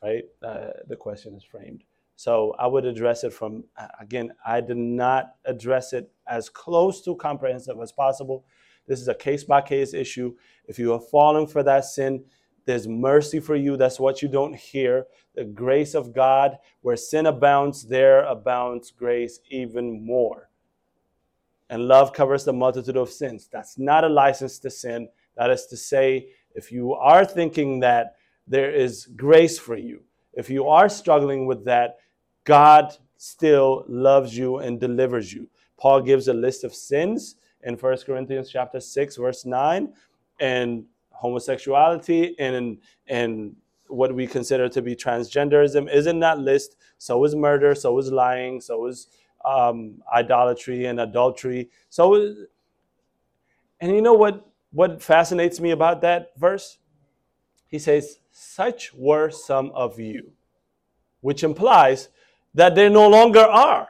[0.04, 0.24] right?
[0.44, 1.84] Uh, the question is framed.
[2.16, 3.66] So I would address it from,
[4.00, 8.46] again, I did not address it as close to comprehensive as possible
[8.88, 10.36] This is a case by case issue.
[10.68, 12.24] If you are falling for that sin,
[12.66, 13.78] there's mercy for you.
[13.78, 15.06] That's what you don't hear.
[15.36, 20.50] The grace of God, where sin abounds, there abounds grace even more.
[21.70, 23.50] And love covers the multitude of sins.
[23.52, 25.10] That's not a license to sin.
[25.36, 28.16] That is to say, if you are thinking that
[28.48, 30.04] there is grace for you,
[30.34, 31.98] if you are struggling with that,
[32.46, 35.48] God still loves you and delivers you.
[35.78, 39.94] Paul gives a list of sins in 1 Corinthians chapter 6 verse 9
[40.40, 42.78] and homosexuality and
[43.08, 43.56] and
[43.88, 46.76] what we consider to be transgenderism is in that list.
[46.98, 49.08] So is murder, so is lying, so is
[49.46, 51.70] um, idolatry and adultery.
[51.90, 52.36] So, is,
[53.80, 54.46] and you know what?
[54.72, 56.80] What fascinates me about that verse?
[57.68, 60.32] He says, "Such were some of you,"
[61.22, 62.10] which implies
[62.56, 63.88] that they no longer are,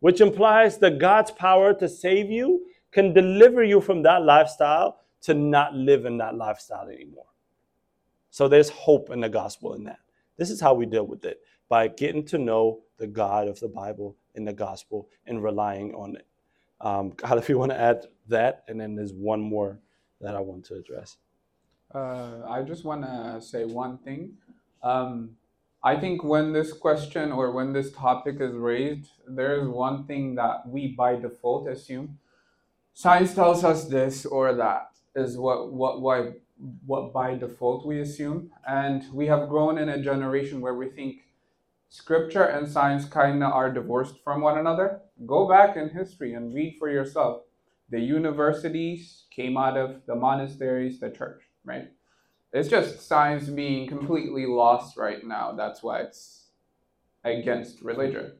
[0.00, 5.34] which implies that God's power to save you can deliver you from that lifestyle to
[5.34, 7.26] not live in that lifestyle anymore.
[8.30, 10.00] So there's hope in the gospel in that.
[10.36, 13.68] This is how we deal with it by getting to know the God of the
[13.68, 16.26] Bible in the gospel and relying on it.
[16.80, 19.78] Um, God, if you want to add that, and then there's one more
[20.20, 21.18] that I want to address.
[21.94, 24.32] Uh, I just want to say one thing.
[24.82, 25.36] Um,
[25.84, 30.36] I think when this question or when this topic is raised, there is one thing
[30.36, 32.18] that we by default assume.
[32.94, 36.34] Science tells us this or that is what what why
[36.86, 41.22] what by default we assume, and we have grown in a generation where we think
[41.88, 45.00] scripture and science kind of are divorced from one another.
[45.26, 47.42] Go back in history and read for yourself.
[47.90, 51.90] The universities came out of the monasteries, the church, right?
[52.52, 55.52] It's just science being completely lost right now.
[55.52, 56.46] That's why it's
[57.24, 58.32] against religion.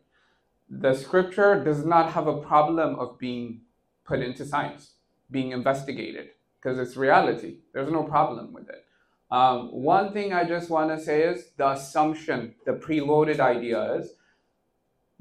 [0.69, 3.63] The scripture does not have a problem of being
[4.05, 4.93] put into science,
[5.31, 7.59] being investigated, because it's reality.
[7.73, 8.85] There's no problem with it.
[9.31, 14.15] Um, one thing I just want to say is the assumption, the preloaded idea is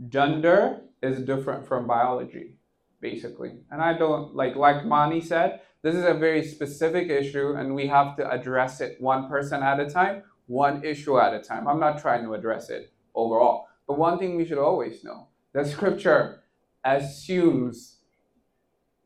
[0.10, 2.56] gender is different from biology,
[3.00, 3.54] basically.
[3.72, 7.88] And I don't, like, like Mani said, this is a very specific issue, and we
[7.88, 11.67] have to address it one person at a time, one issue at a time.
[11.67, 13.67] I'm not trying to address it overall.
[13.88, 16.43] But one thing we should always know the scripture
[16.86, 17.97] assumes,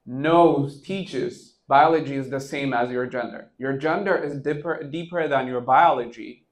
[0.05, 3.51] knows, teaches biology is the same as your gender.
[3.57, 6.45] Your gender is deeper, deeper than your biology,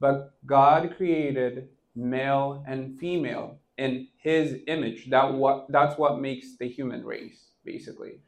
[0.00, 5.08] but God created male and female in his image.
[5.10, 8.20] That what that's what makes the human race, basically.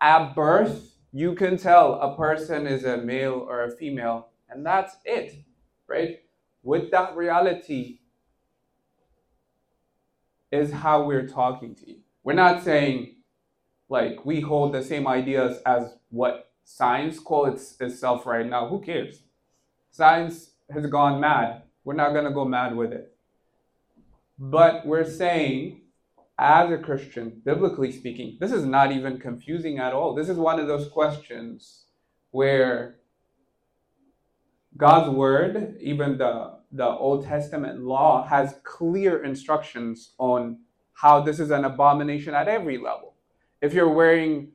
[0.00, 4.96] At birth, you can tell a person is a male or a female, and that's
[5.04, 5.44] it,
[5.86, 6.20] right?
[6.62, 8.00] With that reality
[10.50, 11.96] is how we're talking to you.
[12.22, 13.16] We're not saying
[13.88, 18.68] like we hold the same ideas as what science calls itself right now.
[18.68, 19.22] Who cares?
[19.90, 21.62] Science has gone mad.
[21.84, 23.16] We're not going to go mad with it.
[24.38, 25.82] But we're saying
[26.38, 30.14] as a Christian, biblically speaking, this is not even confusing at all.
[30.14, 31.84] This is one of those questions
[32.30, 32.96] where
[34.76, 40.58] God's word, even the, the Old Testament law, has clear instructions on
[40.92, 43.14] how this is an abomination at every level.
[43.62, 44.48] If you're wearing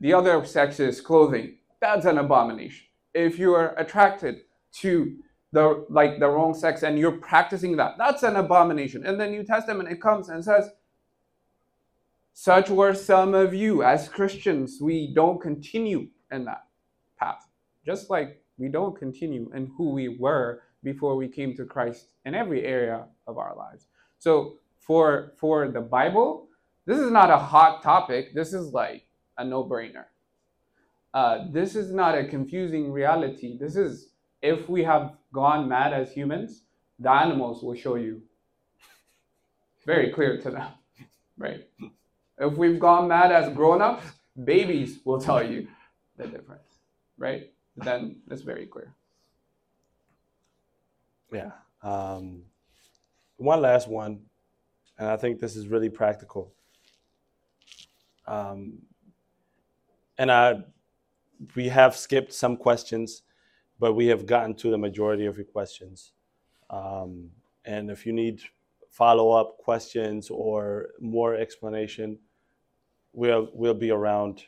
[0.00, 2.86] the other sex's clothing, that's an abomination.
[3.14, 4.42] If you are attracted
[4.80, 5.16] to
[5.52, 9.06] the like the wrong sex and you're practicing that, that's an abomination.
[9.06, 10.70] In the New Testament, it comes and says,
[12.32, 13.82] such were some of you.
[13.82, 16.64] As Christians, we don't continue in that
[17.18, 17.46] path.
[17.84, 22.34] Just like we don't continue in who we were before we came to Christ in
[22.34, 23.86] every area of our lives.
[24.18, 26.48] So for for the Bible,
[26.86, 28.34] this is not a hot topic.
[28.34, 29.06] This is like
[29.38, 30.04] a no-brainer.
[31.14, 33.58] Uh, this is not a confusing reality.
[33.58, 34.10] This is
[34.40, 36.64] if we have gone mad as humans,
[36.98, 38.22] the animals will show you.
[39.86, 40.68] Very clear to them,
[41.38, 41.68] right?
[42.42, 44.04] If we've gone mad as grown-ups,
[44.42, 45.68] babies will tell you
[46.16, 46.80] the difference,
[47.16, 47.52] right?
[47.76, 48.92] Then it's very clear.
[51.32, 51.52] Yeah.
[51.84, 52.42] Um,
[53.36, 54.22] one last one,
[54.98, 56.52] and I think this is really practical.
[58.26, 58.78] Um,
[60.18, 60.64] and I,
[61.54, 63.22] we have skipped some questions,
[63.78, 66.10] but we have gotten to the majority of your questions.
[66.70, 67.30] Um,
[67.64, 68.42] and if you need
[68.90, 72.18] follow-up questions or more explanation,
[73.12, 74.44] we'll we'll be around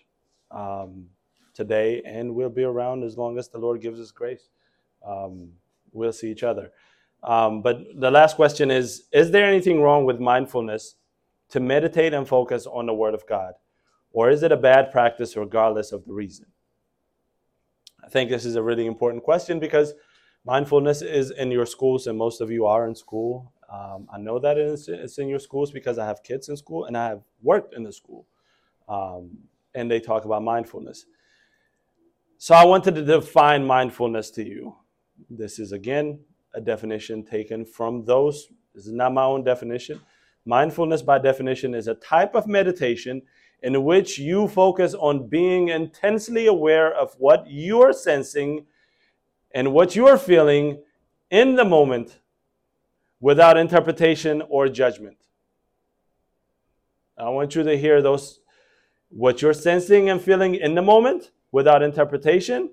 [0.50, 1.06] um,
[1.54, 4.48] today, and we'll be around as long as the Lord gives us grace.
[5.06, 5.50] Um,
[5.92, 6.72] we'll see each other.
[7.22, 10.96] Um, but the last question is: Is there anything wrong with mindfulness
[11.50, 13.54] to meditate and focus on the Word of God,
[14.12, 16.46] Or is it a bad practice regardless of the reason?
[18.04, 19.94] I think this is a really important question because
[20.44, 23.52] mindfulness is in your schools, and most of you are in school.
[23.72, 26.96] Um, I know that it's, in your schools because I have kids in school and
[26.96, 28.26] I have worked in the school.
[28.88, 29.38] Um,
[29.74, 31.06] and they talk about mindfulness.
[32.38, 34.76] So I wanted to define mindfulness to you.
[35.30, 36.20] This is again
[36.54, 38.48] a definition taken from those.
[38.74, 40.00] This is not my own definition.
[40.44, 43.22] Mindfulness, by definition, is a type of meditation
[43.62, 48.66] in which you focus on being intensely aware of what you're sensing
[49.54, 50.82] and what you're feeling
[51.30, 52.20] in the moment
[53.20, 55.16] without interpretation or judgment.
[57.16, 58.40] I want you to hear those
[59.14, 62.70] what you're sensing and feeling in the moment without interpretation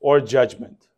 [0.00, 0.88] or judgment.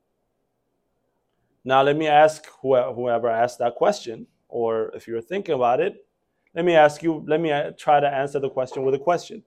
[1.65, 6.07] Now, let me ask whoever asked that question, or if you're thinking about it,
[6.55, 9.43] let me ask you, let me uh, try to answer the question with a question.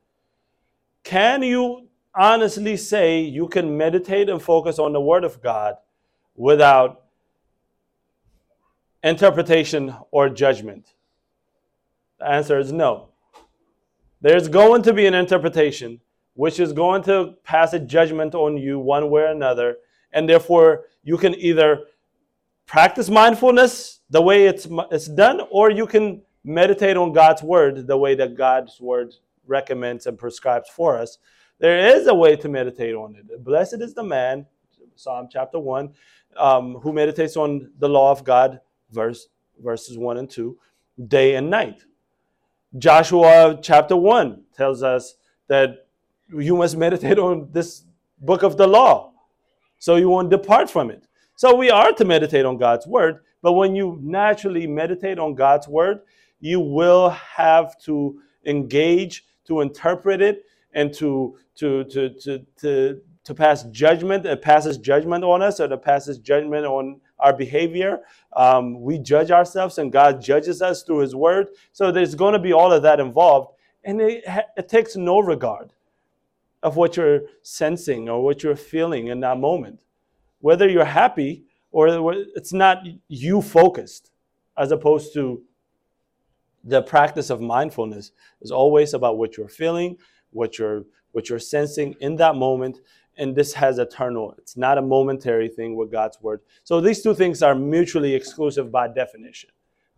[1.03, 5.75] Can you honestly say you can meditate and focus on the Word of God
[6.35, 7.03] without
[9.03, 10.95] interpretation or judgment?
[12.19, 13.06] The answer is no.
[14.21, 16.01] There's going to be an interpretation
[16.33, 19.77] which is going to pass a judgment on you one way or another,
[20.11, 21.85] and therefore you can either
[22.67, 27.97] practice mindfulness the way it's, it's done, or you can meditate on God's word the
[27.97, 29.15] way that God's word
[29.47, 31.17] recommends and prescribes for us.
[31.59, 33.43] There is a way to meditate on it.
[33.43, 34.45] Blessed is the man,
[34.95, 35.91] Psalm chapter 1,
[36.37, 38.59] um, who meditates on the law of God,
[38.91, 39.27] verse,
[39.59, 40.55] verses 1 and 2,
[41.07, 41.83] day and night.
[42.77, 45.15] Joshua chapter 1 tells us
[45.47, 45.87] that
[46.27, 47.83] you must meditate on this
[48.19, 49.13] book of the law
[49.79, 51.07] so you won't depart from it.
[51.35, 55.67] So we are to meditate on God's word, but when you naturally meditate on God's
[55.67, 56.01] word,
[56.39, 63.33] you will have to engage to interpret it and to to to to to, to
[63.33, 64.25] pass judgment.
[64.25, 67.99] It passes judgment on us, or it passes judgment on our behavior.
[68.35, 71.49] Um, we judge ourselves, and God judges us through His Word.
[71.71, 73.53] So there's going to be all of that involved,
[73.83, 74.23] and it,
[74.55, 75.73] it takes no regard
[76.63, 79.79] of what you're sensing or what you're feeling in that moment.
[80.39, 81.87] Whether you're happy or
[82.35, 84.11] it's not you focused,
[84.57, 85.43] as opposed to
[86.63, 88.11] the practice of mindfulness
[88.41, 89.97] is always about what you're feeling,
[90.31, 90.83] what you're
[91.13, 92.79] what you're sensing in that moment,
[93.17, 94.33] and this has eternal.
[94.37, 96.41] It's not a momentary thing with God's word.
[96.63, 99.49] So these two things are mutually exclusive by definition.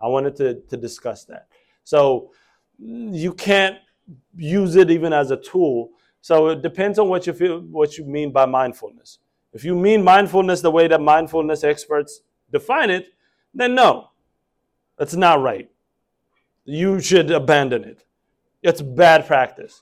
[0.02, 1.48] I wanted to, to discuss that.
[1.84, 2.32] So
[2.82, 3.78] mm, you can't
[4.36, 5.90] use it even as a tool.
[6.22, 9.20] So it depends on what you feel what you mean by mindfulness.
[9.54, 12.22] If you mean mindfulness the way that mindfulness experts
[12.52, 13.08] define it,
[13.54, 14.10] then no,
[14.98, 15.70] that's not right
[16.70, 18.06] you should abandon it.
[18.62, 19.82] It's bad practice.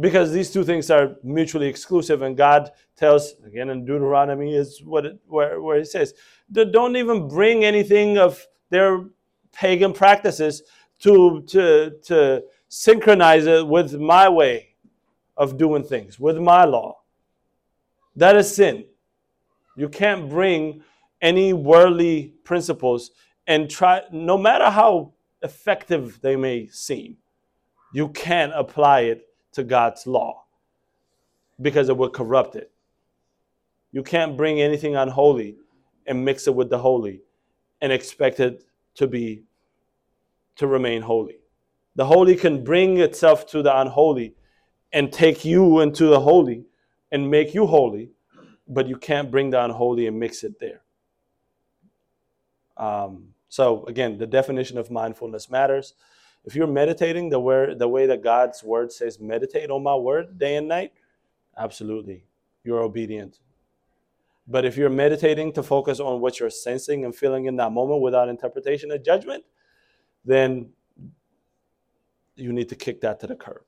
[0.00, 5.06] Because these two things are mutually exclusive, and God tells, again in Deuteronomy, is what
[5.06, 6.14] it, where, where He says,
[6.52, 9.06] don't even bring anything of their
[9.52, 10.62] pagan practices
[11.00, 14.74] to, to, to synchronize it with my way
[15.36, 16.98] of doing things, with my law.
[18.16, 18.84] That is sin.
[19.76, 20.82] You can't bring
[21.22, 23.12] any worldly principles
[23.46, 27.16] and try, no matter how effective they may seem,
[27.94, 29.27] you can't apply it
[29.58, 30.44] to God's law
[31.60, 32.70] because it will corrupt it.
[33.90, 35.56] You can't bring anything unholy
[36.06, 37.22] and mix it with the holy
[37.80, 38.62] and expect it
[38.94, 39.42] to be
[40.54, 41.38] to remain holy.
[41.96, 44.36] The holy can bring itself to the unholy
[44.92, 46.64] and take you into the holy
[47.10, 48.10] and make you holy,
[48.68, 50.82] but you can't bring the unholy and mix it there.
[52.76, 55.94] Um, so again, the definition of mindfulness matters.
[56.44, 60.38] If you're meditating the way, the way that God's word says, meditate on my word
[60.38, 60.92] day and night,
[61.56, 62.24] absolutely,
[62.64, 63.40] you're obedient.
[64.46, 68.00] But if you're meditating to focus on what you're sensing and feeling in that moment
[68.00, 69.44] without interpretation and judgment,
[70.24, 70.70] then
[72.34, 73.62] you need to kick that to the curb.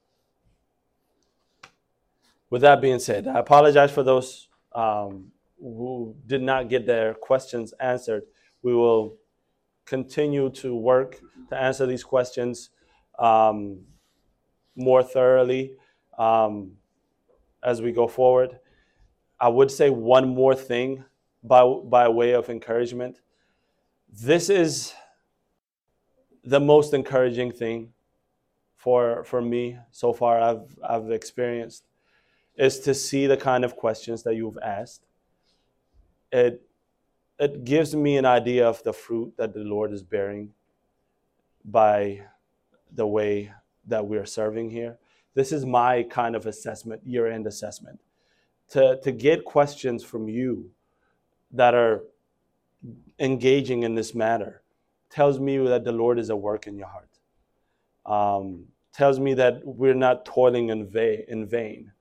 [2.49, 7.73] With that being said, I apologize for those um, who did not get their questions
[7.79, 8.23] answered.
[8.63, 9.17] We will
[9.91, 12.71] continue to work to answer these questions
[13.19, 13.81] um,
[14.77, 15.73] more thoroughly
[16.17, 16.71] um,
[17.65, 18.61] as we go forward.
[19.41, 21.05] I would say one more thing
[21.43, 23.19] by, by way of encouragement.
[24.09, 24.95] This is
[26.45, 27.93] the most encouraging thing
[28.77, 31.83] for, for me so far I've, I've experienced
[32.57, 35.05] is to see the kind of questions that you've asked.
[36.31, 36.63] It
[37.41, 40.53] it gives me an idea of the fruit that the Lord is bearing
[41.65, 42.23] by
[42.93, 43.53] the way
[43.87, 44.99] that we are serving here.
[45.35, 47.99] this is my kind of assessment, year-end assessment.
[48.71, 50.71] To to get questions from you
[51.53, 52.03] that are
[53.19, 54.63] engaging in this matter
[55.11, 57.11] tells me that the Lord is at work in your heart.
[58.07, 61.93] Um, tells me that we're not toiling in, va- in vain,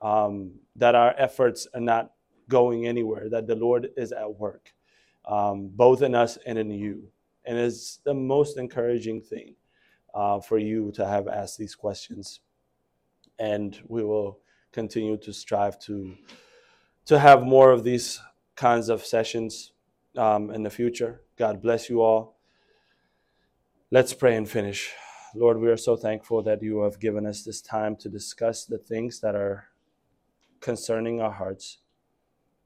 [0.00, 2.12] um, that our efforts are not
[2.48, 4.72] going anywhere, that the Lord is at work,
[5.24, 7.08] um, both in us and in you.
[7.44, 9.56] And it's the most encouraging thing
[10.14, 12.40] uh, for you to have asked these questions.
[13.38, 14.40] And we will
[14.72, 16.14] continue to strive to,
[17.06, 18.20] to have more of these
[18.56, 19.72] kinds of sessions
[20.16, 21.22] um, in the future.
[21.36, 22.36] God bless you all.
[23.90, 24.90] Let's pray and finish.
[25.34, 28.78] Lord, we are so thankful that you have given us this time to discuss the
[28.78, 29.68] things that are
[30.60, 31.78] concerning our hearts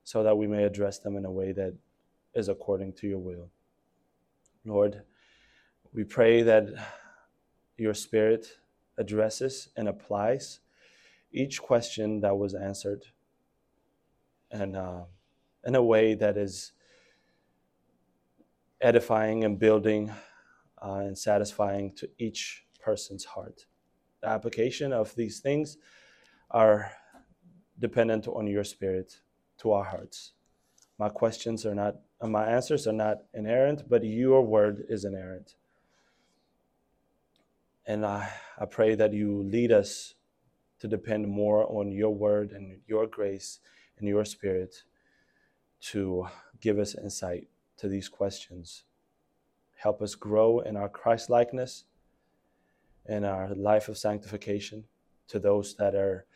[0.05, 1.74] so that we may address them in a way that
[2.36, 3.50] is according to your will.
[4.64, 5.02] Lord,
[5.92, 6.68] we pray that
[7.76, 8.58] your Spirit
[8.98, 10.60] addresses and applies
[11.32, 13.04] each question that was answered
[14.50, 15.02] and uh,
[15.66, 16.72] in a way that is
[18.80, 20.12] edifying and building
[20.82, 23.66] uh, and satisfying to each person's heart.
[24.20, 25.78] The application of these things
[26.50, 26.92] are
[27.78, 29.20] dependent on your spirit
[29.58, 30.32] to our hearts.
[30.98, 35.55] My questions are not, my answers are not inerrant, but your word is inerrant.
[37.86, 40.14] And I, I pray that you lead us
[40.80, 43.60] to depend more on your word and your grace
[43.98, 44.82] and your spirit
[45.80, 46.26] to
[46.60, 47.48] give us insight
[47.78, 48.84] to these questions.
[49.76, 51.84] Help us grow in our Christ likeness
[53.05, 54.84] and our life of sanctification
[55.28, 56.26] to those that are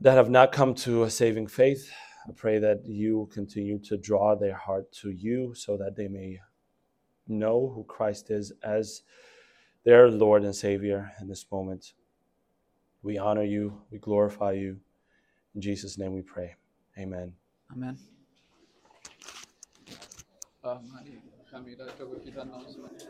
[0.00, 1.90] that have not come to a saving faith.
[2.28, 6.40] I pray that you continue to draw their heart to you so that they may
[7.28, 9.02] know who Christ is as
[9.84, 11.92] their Lord and Savior in this moment.
[13.02, 14.80] We honor you, we glorify you.
[15.54, 16.56] In Jesus' name we pray.
[16.98, 17.32] Amen.
[17.72, 17.96] Amen.
[20.64, 23.06] Camila, took a few announcements.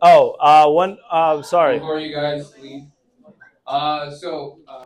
[0.00, 1.78] Oh, uh, one, uh, sorry.
[1.78, 2.84] Before you guys leave,
[3.66, 4.85] uh, so uh,